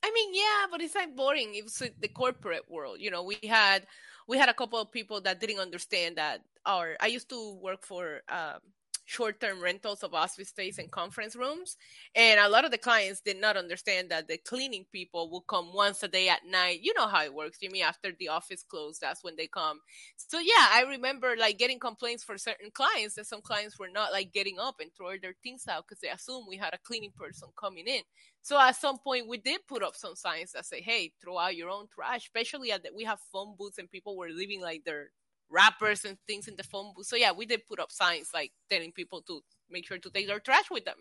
I 0.03 0.11
mean, 0.13 0.33
yeah, 0.33 0.67
but 0.71 0.81
it's 0.81 0.95
like 0.95 1.15
boring. 1.15 1.55
It 1.55 1.63
was 1.63 1.81
the 1.99 2.07
corporate 2.07 2.69
world. 2.69 2.97
You 2.99 3.11
know, 3.11 3.23
we 3.23 3.37
had 3.47 3.85
we 4.27 4.37
had 4.37 4.49
a 4.49 4.53
couple 4.53 4.79
of 4.79 4.91
people 4.91 5.21
that 5.21 5.39
didn't 5.39 5.59
understand 5.59 6.17
that 6.17 6.41
our 6.65 6.95
I 6.99 7.07
used 7.07 7.29
to 7.29 7.53
work 7.61 7.85
for 7.85 8.21
um, 8.29 8.59
short-term 9.05 9.61
rentals 9.61 10.03
of 10.03 10.13
office 10.13 10.49
space 10.49 10.77
and 10.77 10.91
conference 10.91 11.35
rooms. 11.35 11.77
And 12.15 12.39
a 12.39 12.49
lot 12.49 12.65
of 12.65 12.71
the 12.71 12.77
clients 12.77 13.21
did 13.21 13.39
not 13.39 13.55
understand 13.55 14.09
that 14.09 14.27
the 14.27 14.37
cleaning 14.37 14.85
people 14.91 15.29
will 15.29 15.41
come 15.41 15.73
once 15.73 16.03
a 16.03 16.07
day 16.07 16.27
at 16.29 16.45
night. 16.45 16.79
You 16.81 16.93
know 16.95 17.07
how 17.07 17.23
it 17.23 17.33
works. 17.33 17.59
Jimmy 17.59 17.81
after 17.81 18.11
the 18.17 18.29
office 18.29 18.63
closed 18.63 19.01
that's 19.01 19.23
when 19.23 19.35
they 19.35 19.47
come. 19.47 19.79
So 20.17 20.39
yeah 20.39 20.69
i 20.71 20.83
remember 20.89 21.35
like 21.37 21.57
getting 21.57 21.79
complaints 21.79 22.23
for 22.23 22.37
certain 22.37 22.71
clients 22.71 23.15
that 23.15 23.27
some 23.27 23.41
clients 23.41 23.79
were 23.79 23.89
not 23.89 24.11
like 24.11 24.33
getting 24.33 24.57
up 24.59 24.75
and 24.79 24.91
throwing 24.95 25.19
their 25.21 25.35
things 25.43 25.65
out 25.67 25.85
because 25.87 26.01
they 26.01 26.09
assumed 26.09 26.47
we 26.49 26.57
had 26.57 26.73
a 26.73 26.79
cleaning 26.83 27.11
person 27.15 27.47
coming 27.59 27.87
in. 27.87 28.01
So 28.41 28.59
at 28.59 28.75
some 28.75 28.97
point 28.99 29.27
we 29.27 29.37
did 29.37 29.61
put 29.67 29.83
up 29.83 29.95
some 29.95 30.15
signs 30.15 30.51
that 30.53 30.65
say 30.65 30.81
hey 30.81 31.11
throw 31.21 31.37
out 31.37 31.55
your 31.55 31.69
own 31.69 31.87
trash 31.93 32.25
especially 32.25 32.71
at 32.71 32.83
that 32.83 32.95
we 32.95 33.03
have 33.03 33.19
phone 33.31 33.55
booths 33.57 33.77
and 33.77 33.89
people 33.89 34.17
were 34.17 34.29
leaving 34.29 34.61
like 34.61 34.83
their 34.83 35.11
wrappers 35.49 36.05
and 36.05 36.17
things 36.27 36.47
in 36.47 36.55
the 36.55 36.63
phone 36.63 36.93
booth. 36.95 37.07
So 37.07 37.15
yeah, 37.15 37.31
we 37.31 37.45
did 37.45 37.65
put 37.67 37.79
up 37.79 37.91
signs 37.91 38.29
like 38.33 38.51
telling 38.69 38.91
people 38.91 39.21
to 39.23 39.41
make 39.69 39.87
sure 39.87 39.97
to 39.97 40.09
take 40.09 40.27
their 40.27 40.39
trash 40.39 40.69
with 40.71 40.85
them. 40.85 40.97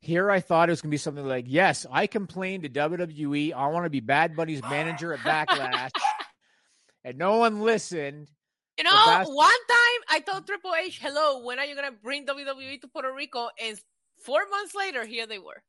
Here 0.00 0.30
I 0.30 0.40
thought 0.40 0.68
it 0.68 0.72
was 0.72 0.82
gonna 0.82 0.90
be 0.90 0.96
something 0.96 1.26
like, 1.26 1.44
yes, 1.48 1.86
I 1.90 2.06
complained 2.06 2.64
to 2.64 2.68
WWE. 2.68 3.52
I 3.52 3.66
want 3.68 3.84
to 3.84 3.90
be 3.90 4.00
Bad 4.00 4.34
Bunny's 4.34 4.62
manager 4.62 5.12
at 5.12 5.20
Backlash. 5.20 5.90
and 7.04 7.18
no 7.18 7.36
one 7.36 7.62
listened. 7.62 8.28
You 8.78 8.84
know, 8.84 8.90
Bas- 8.90 9.28
one 9.28 9.48
time 9.48 10.00
I 10.10 10.20
told 10.20 10.46
Triple 10.46 10.72
H, 10.74 10.98
hello, 11.00 11.44
when 11.44 11.58
are 11.58 11.64
you 11.64 11.76
gonna 11.76 11.92
bring 11.92 12.26
WWE 12.26 12.80
to 12.80 12.88
Puerto 12.88 13.12
Rico? 13.12 13.48
And 13.62 13.78
four 14.24 14.40
months 14.50 14.74
later, 14.74 15.04
here 15.04 15.26
they 15.26 15.38
were. 15.38 15.62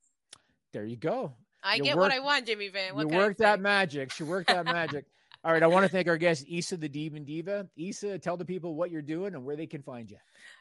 There 0.72 0.86
you 0.86 0.98
go. 0.98 1.34
I 1.64 1.76
you 1.76 1.84
get 1.84 1.96
work, 1.96 2.04
what 2.04 2.12
I 2.12 2.20
want, 2.20 2.46
Jimmy 2.46 2.70
Van. 2.70 2.96
What 2.96 3.10
you 3.10 3.16
worked 3.16 3.40
that 3.40 3.60
magic. 3.60 4.12
She 4.12 4.24
worked 4.24 4.48
that 4.48 4.66
magic. 4.66 5.06
All 5.46 5.52
right, 5.52 5.62
I 5.62 5.68
want 5.68 5.84
to 5.84 5.90
thank 5.90 6.08
our 6.08 6.16
guest, 6.18 6.46
Isa 6.48 6.78
the 6.78 6.88
Demon 6.88 7.26
Diva. 7.26 7.68
Isa, 7.76 8.18
tell 8.18 8.38
the 8.38 8.46
people 8.46 8.76
what 8.76 8.92
you're 8.92 9.02
doing 9.02 9.36
and 9.36 9.44
where 9.44 9.58
they 9.58 9.68
can 9.68 9.82
find 9.82 10.10
you. 10.10 10.16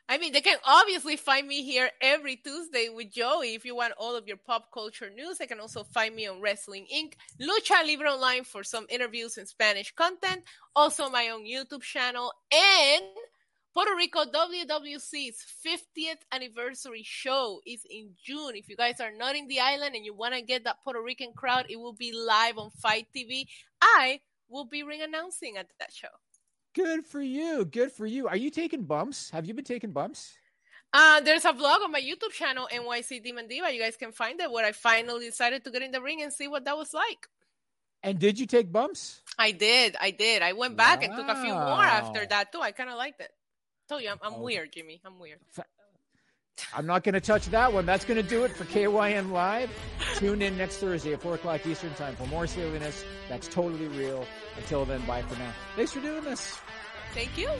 I 0.08 0.18
mean, 0.18 0.32
they 0.32 0.40
can 0.40 0.58
obviously 0.66 1.14
find 1.14 1.46
me 1.46 1.62
here 1.62 1.88
every 2.00 2.34
Tuesday 2.34 2.88
with 2.88 3.12
Joey. 3.12 3.54
If 3.54 3.64
you 3.64 3.76
want 3.76 3.92
all 3.96 4.16
of 4.16 4.26
your 4.26 4.38
pop 4.38 4.72
culture 4.74 5.08
news, 5.08 5.38
they 5.38 5.46
can 5.46 5.60
also 5.60 5.84
find 5.84 6.16
me 6.16 6.26
on 6.26 6.40
Wrestling 6.40 6.88
Inc., 6.92 7.12
Lucha 7.40 7.86
Libre 7.86 8.10
Online 8.10 8.42
for 8.42 8.64
some 8.64 8.86
interviews 8.88 9.38
and 9.38 9.46
Spanish 9.46 9.94
content, 9.94 10.42
also 10.74 11.08
my 11.08 11.28
own 11.28 11.44
YouTube 11.44 11.82
channel, 11.82 12.32
and 12.52 13.04
Puerto 13.74 13.94
Rico 13.96 14.24
WWC's 14.24 15.46
50th 15.64 16.18
anniversary 16.32 17.04
show 17.04 17.60
is 17.64 17.86
in 17.88 18.10
June. 18.20 18.56
If 18.56 18.68
you 18.68 18.76
guys 18.76 19.00
are 19.00 19.12
not 19.16 19.36
in 19.36 19.46
the 19.46 19.60
island 19.60 19.94
and 19.94 20.04
you 20.04 20.12
want 20.12 20.34
to 20.34 20.42
get 20.42 20.64
that 20.64 20.82
Puerto 20.82 21.00
Rican 21.00 21.32
crowd, 21.34 21.66
it 21.68 21.78
will 21.78 21.94
be 21.94 22.12
live 22.12 22.58
on 22.58 22.70
FITE 22.70 23.06
TV. 23.14 23.46
I 23.80 24.20
will 24.52 24.66
be 24.66 24.82
ring 24.82 25.02
announcing 25.02 25.56
at 25.56 25.68
that 25.80 25.92
show. 25.92 26.08
Good 26.74 27.04
for 27.06 27.20
you. 27.20 27.64
Good 27.64 27.92
for 27.92 28.06
you. 28.06 28.28
Are 28.28 28.36
you 28.36 28.50
taking 28.50 28.84
bumps? 28.84 29.30
Have 29.30 29.46
you 29.46 29.54
been 29.54 29.64
taking 29.64 29.90
bumps? 29.90 30.34
Uh, 30.94 31.20
there's 31.20 31.44
a 31.44 31.52
vlog 31.52 31.82
on 31.82 31.90
my 31.90 32.00
YouTube 32.00 32.32
channel, 32.32 32.68
NYC 32.70 33.22
Demon 33.22 33.48
Diva. 33.48 33.72
You 33.72 33.80
guys 33.80 33.96
can 33.96 34.12
find 34.12 34.40
it 34.40 34.50
where 34.50 34.64
I 34.64 34.72
finally 34.72 35.26
decided 35.26 35.64
to 35.64 35.70
get 35.70 35.82
in 35.82 35.90
the 35.90 36.02
ring 36.02 36.22
and 36.22 36.32
see 36.32 36.48
what 36.48 36.64
that 36.66 36.76
was 36.76 36.92
like. 36.92 37.26
And 38.02 38.18
did 38.18 38.38
you 38.38 38.46
take 38.46 38.70
bumps? 38.70 39.22
I 39.38 39.52
did. 39.52 39.96
I 40.00 40.10
did. 40.10 40.42
I 40.42 40.52
went 40.52 40.76
back 40.76 41.00
wow. 41.00 41.06
and 41.06 41.16
took 41.16 41.28
a 41.28 41.40
few 41.40 41.52
more 41.52 41.84
after 41.84 42.26
that 42.26 42.52
too. 42.52 42.60
I 42.60 42.72
kind 42.72 42.90
of 42.90 42.96
liked 42.96 43.20
it. 43.20 43.30
I 43.30 43.84
told 43.88 44.02
you, 44.02 44.10
I'm, 44.10 44.18
I'm 44.22 44.34
oh. 44.34 44.42
weird, 44.42 44.72
Jimmy. 44.72 45.00
I'm 45.04 45.18
weird. 45.18 45.38
I'm 46.74 46.86
not 46.86 47.04
going 47.04 47.14
to 47.14 47.20
touch 47.20 47.46
that 47.46 47.72
one. 47.72 47.86
That's 47.86 48.04
going 48.04 48.22
to 48.22 48.28
do 48.28 48.44
it 48.44 48.52
for 48.52 48.64
KYN 48.64 49.30
Live. 49.30 49.70
Tune 50.16 50.42
in 50.42 50.56
next 50.56 50.76
Thursday 50.76 51.12
at 51.12 51.20
4 51.20 51.34
o'clock 51.34 51.66
Eastern 51.66 51.92
Time 51.94 52.16
for 52.16 52.26
more 52.26 52.46
silliness 52.46 53.04
that's 53.32 53.48
totally 53.48 53.86
real. 53.88 54.26
Until 54.58 54.84
then, 54.84 55.00
bye 55.06 55.22
for 55.22 55.38
now. 55.38 55.52
Thanks 55.74 55.92
for 55.92 56.00
doing 56.00 56.22
this. 56.22 56.58
Thank 57.14 57.38
you. 57.38 57.50